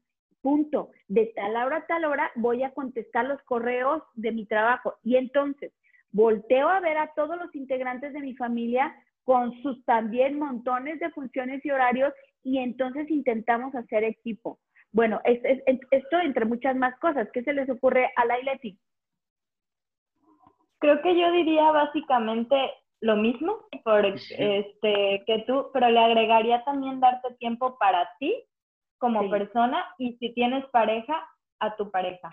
punto. 0.47 0.91
De 1.09 1.33
tal 1.35 1.57
hora 1.57 1.79
a 1.79 1.87
tal 1.87 2.05
hora 2.05 2.31
voy 2.37 2.63
a 2.63 2.71
contestar 2.71 3.25
los 3.25 3.43
correos 3.43 4.01
de 4.15 4.31
mi 4.31 4.47
trabajo. 4.47 4.95
Y 5.03 5.17
entonces 5.17 5.73
volteo 6.13 6.69
a 6.69 6.79
ver 6.79 6.99
a 6.99 7.09
todos 7.17 7.37
los 7.37 7.53
integrantes 7.57 8.13
de 8.13 8.21
mi 8.21 8.37
familia 8.37 8.95
con 9.25 9.61
sus 9.61 9.85
también 9.85 10.39
montones 10.39 11.01
de 11.01 11.11
funciones 11.11 11.65
y 11.65 11.73
horarios 11.73 12.15
y 12.45 12.59
entonces 12.59 13.11
intentamos 13.11 13.75
hacer 13.75 14.05
equipo. 14.05 14.61
Bueno, 14.93 15.21
es, 15.25 15.41
es, 15.43 15.81
esto 15.91 16.21
entre 16.21 16.45
muchas 16.45 16.77
más 16.77 16.97
cosas. 17.01 17.29
¿Qué 17.33 17.43
se 17.43 17.53
les 17.53 17.69
ocurre 17.69 18.13
a 18.15 18.25
la 18.25 18.39
Ileti? 18.39 18.79
Creo 20.79 21.03
que 21.03 21.19
yo 21.19 21.33
diría 21.33 21.73
básicamente 21.73 22.55
lo 23.01 23.17
mismo 23.17 23.67
por, 23.83 24.07
este, 24.07 25.25
que 25.27 25.45
tú, 25.45 25.71
pero 25.73 25.91
le 25.91 25.99
agregaría 25.99 26.63
también 26.63 27.01
darte 27.01 27.35
tiempo 27.35 27.77
para 27.79 28.09
ti 28.21 28.33
como 28.99 29.23
sí. 29.23 29.29
persona 29.29 29.85
y 29.99 30.17
si 30.19 30.33
tienes 30.35 30.65
pareja, 30.71 31.29
a 31.61 31.77
tu 31.77 31.91
pareja. 31.91 32.29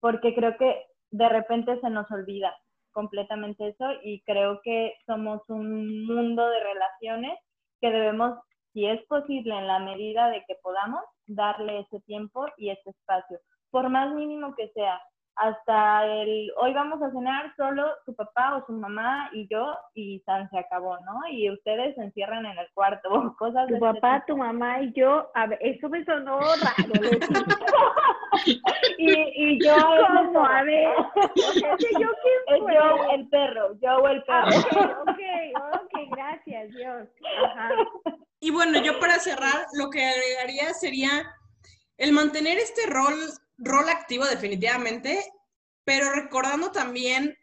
Porque 0.00 0.34
creo 0.34 0.56
que 0.56 0.84
de 1.10 1.28
repente 1.28 1.80
se 1.80 1.90
nos 1.90 2.10
olvida 2.10 2.54
completamente 2.92 3.68
eso 3.68 3.86
y 4.02 4.22
creo 4.22 4.60
que 4.62 4.94
somos 5.06 5.42
un 5.48 6.06
mundo 6.06 6.48
de 6.48 6.60
relaciones 6.60 7.38
que 7.80 7.90
debemos, 7.90 8.38
si 8.72 8.86
es 8.86 9.04
posible, 9.06 9.56
en 9.56 9.66
la 9.66 9.80
medida 9.80 10.28
de 10.30 10.44
que 10.46 10.54
podamos, 10.62 11.02
darle 11.26 11.80
ese 11.80 12.00
tiempo 12.00 12.46
y 12.56 12.70
ese 12.70 12.90
espacio, 12.90 13.38
por 13.70 13.88
más 13.88 14.14
mínimo 14.14 14.54
que 14.54 14.68
sea. 14.70 15.00
Hasta 15.36 16.06
el 16.06 16.52
hoy 16.56 16.72
vamos 16.72 17.02
a 17.02 17.10
cenar 17.10 17.54
solo 17.56 17.86
su 18.04 18.14
papá 18.14 18.56
o 18.56 18.66
su 18.66 18.72
mamá 18.72 19.30
y 19.32 19.48
yo 19.48 19.74
y 19.94 20.20
San 20.20 20.48
se 20.50 20.58
acabó, 20.58 20.96
¿no? 21.00 21.26
Y 21.30 21.50
ustedes 21.50 21.94
se 21.96 22.02
encierran 22.02 22.46
en 22.46 22.56
el 22.56 22.68
cuarto, 22.72 23.08
cosas 23.38 23.66
Tu 23.68 23.78
papá, 23.78 24.18
este 24.18 24.32
tu 24.32 24.38
mamá 24.38 24.80
y 24.82 24.92
yo, 24.92 25.30
a 25.34 25.46
ver, 25.46 25.58
eso 25.60 25.88
me 25.88 26.04
sonó 26.04 26.38
raro. 26.38 26.92
y, 28.98 29.10
y 29.10 29.64
yo, 29.64 29.74
¿Cómo? 29.74 30.46
A 30.46 30.62
ver, 30.62 30.94
¿ese 31.34 31.88
yo 32.00 32.08
quién 32.22 32.60
fue? 32.62 32.74
Yo, 32.74 33.10
el 33.12 33.28
perro, 33.28 33.74
yo 33.80 34.08
el 34.08 34.22
perro. 34.24 34.48
Ah, 34.76 35.02
ok, 35.02 35.08
ok, 35.08 35.20
ok, 35.82 36.16
gracias, 36.16 36.70
Dios. 36.70 37.08
Ajá. 37.44 37.70
Y 38.40 38.50
bueno, 38.50 38.78
yo 38.82 39.00
para 39.00 39.18
cerrar, 39.18 39.66
lo 39.78 39.90
que 39.90 40.04
agregaría 40.04 40.74
sería 40.74 41.08
el 41.96 42.12
mantener 42.12 42.58
este 42.58 42.86
rol 42.86 43.14
rol 43.58 43.88
activo 43.88 44.24
definitivamente, 44.24 45.32
pero 45.84 46.12
recordando 46.12 46.70
también 46.70 47.36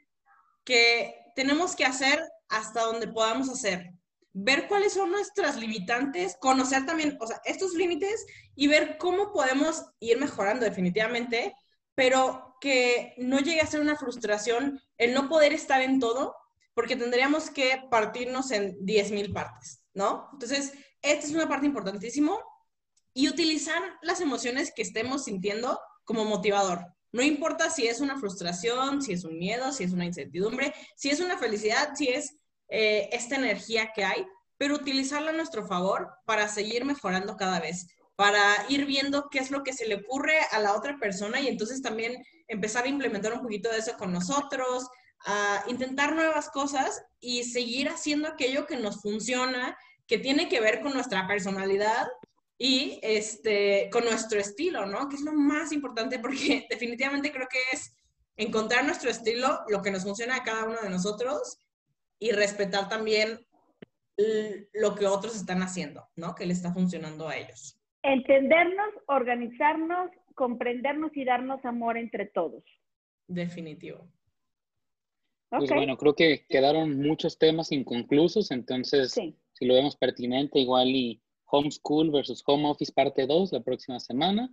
que 0.64 1.16
tenemos 1.36 1.76
que 1.76 1.86
hacer 1.86 2.22
hasta 2.50 2.82
donde 2.82 3.08
podamos 3.08 3.50
hacer. 3.50 3.92
Ver 4.34 4.68
cuáles 4.68 4.94
son 4.94 5.12
nuestras 5.12 5.58
limitantes, 5.58 6.38
conocer 6.40 6.86
también, 6.86 7.18
o 7.20 7.28
sea, 7.28 7.42
estos 7.46 7.74
límites 7.74 8.26
y 8.56 8.68
ver 8.68 8.98
cómo 8.98 9.32
podemos 9.32 9.86
ir 10.00 10.20
mejorando 10.20 10.66
definitivamente, 10.66 11.54
pero 11.96 12.56
que 12.62 13.14
no 13.18 13.40
llegue 13.40 13.62
a 13.62 13.68
ser 13.68 13.82
una 13.82 13.98
frustración 13.98 14.80
el 14.98 15.14
no 15.14 15.28
poder 15.28 15.52
estar 15.54 15.82
en 15.82 16.00
todo, 16.00 16.36
porque 16.74 16.96
tendríamos 16.96 17.50
que 17.50 17.84
partirnos 17.90 18.52
en 18.52 18.78
10.000 18.86 19.34
partes, 19.34 19.84
¿no? 19.94 20.30
Entonces, 20.34 20.74
esta 21.02 21.26
es 21.26 21.34
una 21.34 21.50
parte 21.50 21.66
importantísima 21.66 22.38
y 23.14 23.28
utilizar 23.28 23.82
las 24.02 24.22
emociones 24.22 24.72
que 24.74 24.82
estemos 24.82 25.26
sintiendo 25.26 25.80
como 26.12 26.26
motivador. 26.26 26.86
No 27.14 27.22
importa 27.22 27.70
si 27.70 27.88
es 27.88 28.02
una 28.02 28.20
frustración, 28.20 29.02
si 29.02 29.14
es 29.14 29.24
un 29.24 29.40
miedo, 29.40 29.72
si 29.72 29.86
es 29.86 29.94
una 29.94 30.06
incertidumbre, 30.06 30.74
si 30.98 31.10
es 31.10 31.22
una 31.22 31.38
felicidad, 31.38 31.94
si 31.96 32.10
es 32.10 32.36
eh, 32.68 33.08
esta 33.14 33.38
energía 33.38 33.94
que 33.96 34.04
hay, 34.04 34.26
pero 34.58 34.76
utilizarla 34.76 35.30
a 35.30 35.34
nuestro 35.34 35.66
favor 35.66 36.10
para 36.26 36.50
seguir 36.50 36.84
mejorando 36.84 37.38
cada 37.38 37.62
vez, 37.62 37.88
para 38.18 38.44
ir 38.68 38.86
viendo 38.86 39.30
qué 39.30 39.40
es 39.40 39.52
lo 39.52 39.64
que 39.64 39.72
se 39.72 39.88
le 39.88 39.96
ocurre 39.96 40.36
a 40.52 40.60
la 40.60 40.74
otra 40.74 40.98
persona 41.00 41.40
y 41.40 41.48
entonces 41.48 41.82
también 41.82 42.22
empezar 42.50 42.84
a 42.84 42.90
implementar 42.90 43.32
un 43.34 43.42
poquito 43.42 43.70
de 43.72 43.78
eso 43.78 43.94
con 43.98 44.12
nosotros, 44.12 44.90
a 45.26 45.64
intentar 45.70 46.14
nuevas 46.14 46.50
cosas 46.50 47.02
y 47.22 47.46
seguir 47.46 47.88
haciendo 47.88 48.28
aquello 48.28 48.66
que 48.66 48.76
nos 48.76 49.02
funciona, 49.02 49.78
que 50.08 50.18
tiene 50.18 50.50
que 50.50 50.60
ver 50.60 50.82
con 50.82 50.94
nuestra 50.94 51.26
personalidad 51.26 52.08
y 52.64 53.00
este, 53.02 53.90
con 53.92 54.06
nuestro 54.06 54.40
estilo, 54.40 54.86
¿no? 54.86 55.10
Que 55.10 55.16
es 55.16 55.24
lo 55.24 55.34
más 55.34 55.72
importante 55.72 56.20
porque 56.20 56.68
definitivamente 56.70 57.32
creo 57.32 57.48
que 57.50 57.58
es 57.74 57.98
encontrar 58.38 58.86
nuestro 58.86 59.10
estilo, 59.10 59.62
lo 59.68 59.82
que 59.82 59.90
nos 59.90 60.04
funciona 60.04 60.36
a 60.36 60.44
cada 60.44 60.66
uno 60.66 60.80
de 60.80 60.90
nosotros 60.92 61.58
y 62.20 62.32
respetar 62.32 62.88
también 62.88 63.40
lo 64.74 64.94
que 64.94 65.08
otros 65.08 65.36
están 65.36 65.64
haciendo, 65.64 66.08
¿no? 66.16 66.36
Que 66.36 66.46
le 66.46 66.54
está 66.54 66.72
funcionando 66.72 67.28
a 67.28 67.36
ellos. 67.36 67.80
Entendernos, 68.04 68.94
organizarnos, 69.08 70.12
comprendernos 70.36 71.10
y 71.16 71.26
darnos 71.26 71.66
amor 71.66 71.98
entre 71.98 72.28
todos. 72.28 72.64
Definitivo. 73.28 74.08
Pues 75.50 75.72
bueno, 75.72 75.98
creo 75.98 76.14
que 76.14 76.46
quedaron 76.48 76.96
muchos 77.00 77.40
temas 77.40 77.72
inconclusos, 77.72 78.52
entonces 78.52 79.14
si 79.14 79.66
lo 79.66 79.74
vemos 79.74 79.96
pertinente, 79.96 80.60
igual 80.60 80.90
y 80.90 81.22
Homeschool 81.52 82.12
versus 82.12 82.42
Home 82.46 82.70
Office 82.70 82.94
parte 82.94 83.28
2 83.28 83.52
la 83.52 83.62
próxima 83.62 84.00
semana. 84.00 84.50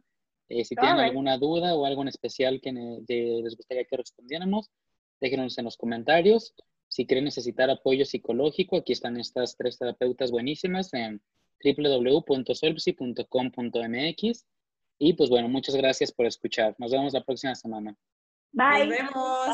Eh, 0.48 0.64
si 0.64 0.74
tienen 0.74 0.98
alguna 0.98 1.38
duda 1.38 1.74
o 1.74 1.84
algo 1.84 2.02
en 2.02 2.08
especial 2.08 2.60
que 2.60 2.72
les 3.06 3.56
gustaría 3.56 3.84
que 3.84 3.96
respondiéramos, 3.96 4.70
déjenos 5.20 5.56
en 5.58 5.66
los 5.66 5.76
comentarios. 5.76 6.54
Si 6.88 7.06
quieren 7.06 7.24
necesitar 7.24 7.70
apoyo 7.70 8.04
psicológico, 8.04 8.78
aquí 8.78 8.92
están 8.92 9.18
estas 9.18 9.56
tres 9.56 9.78
terapeutas 9.78 10.30
buenísimas 10.30 10.92
en 10.94 11.20
www.solpsi.com.mx. 11.62 14.46
Y 15.00 15.12
pues 15.12 15.30
bueno, 15.30 15.48
muchas 15.48 15.76
gracias 15.76 16.12
por 16.12 16.26
escuchar. 16.26 16.74
Nos 16.78 16.92
vemos 16.92 17.12
la 17.12 17.24
próxima 17.24 17.54
semana. 17.54 17.94
Bye. 18.52 18.86
Nos 18.86 18.88
vemos. 18.88 19.48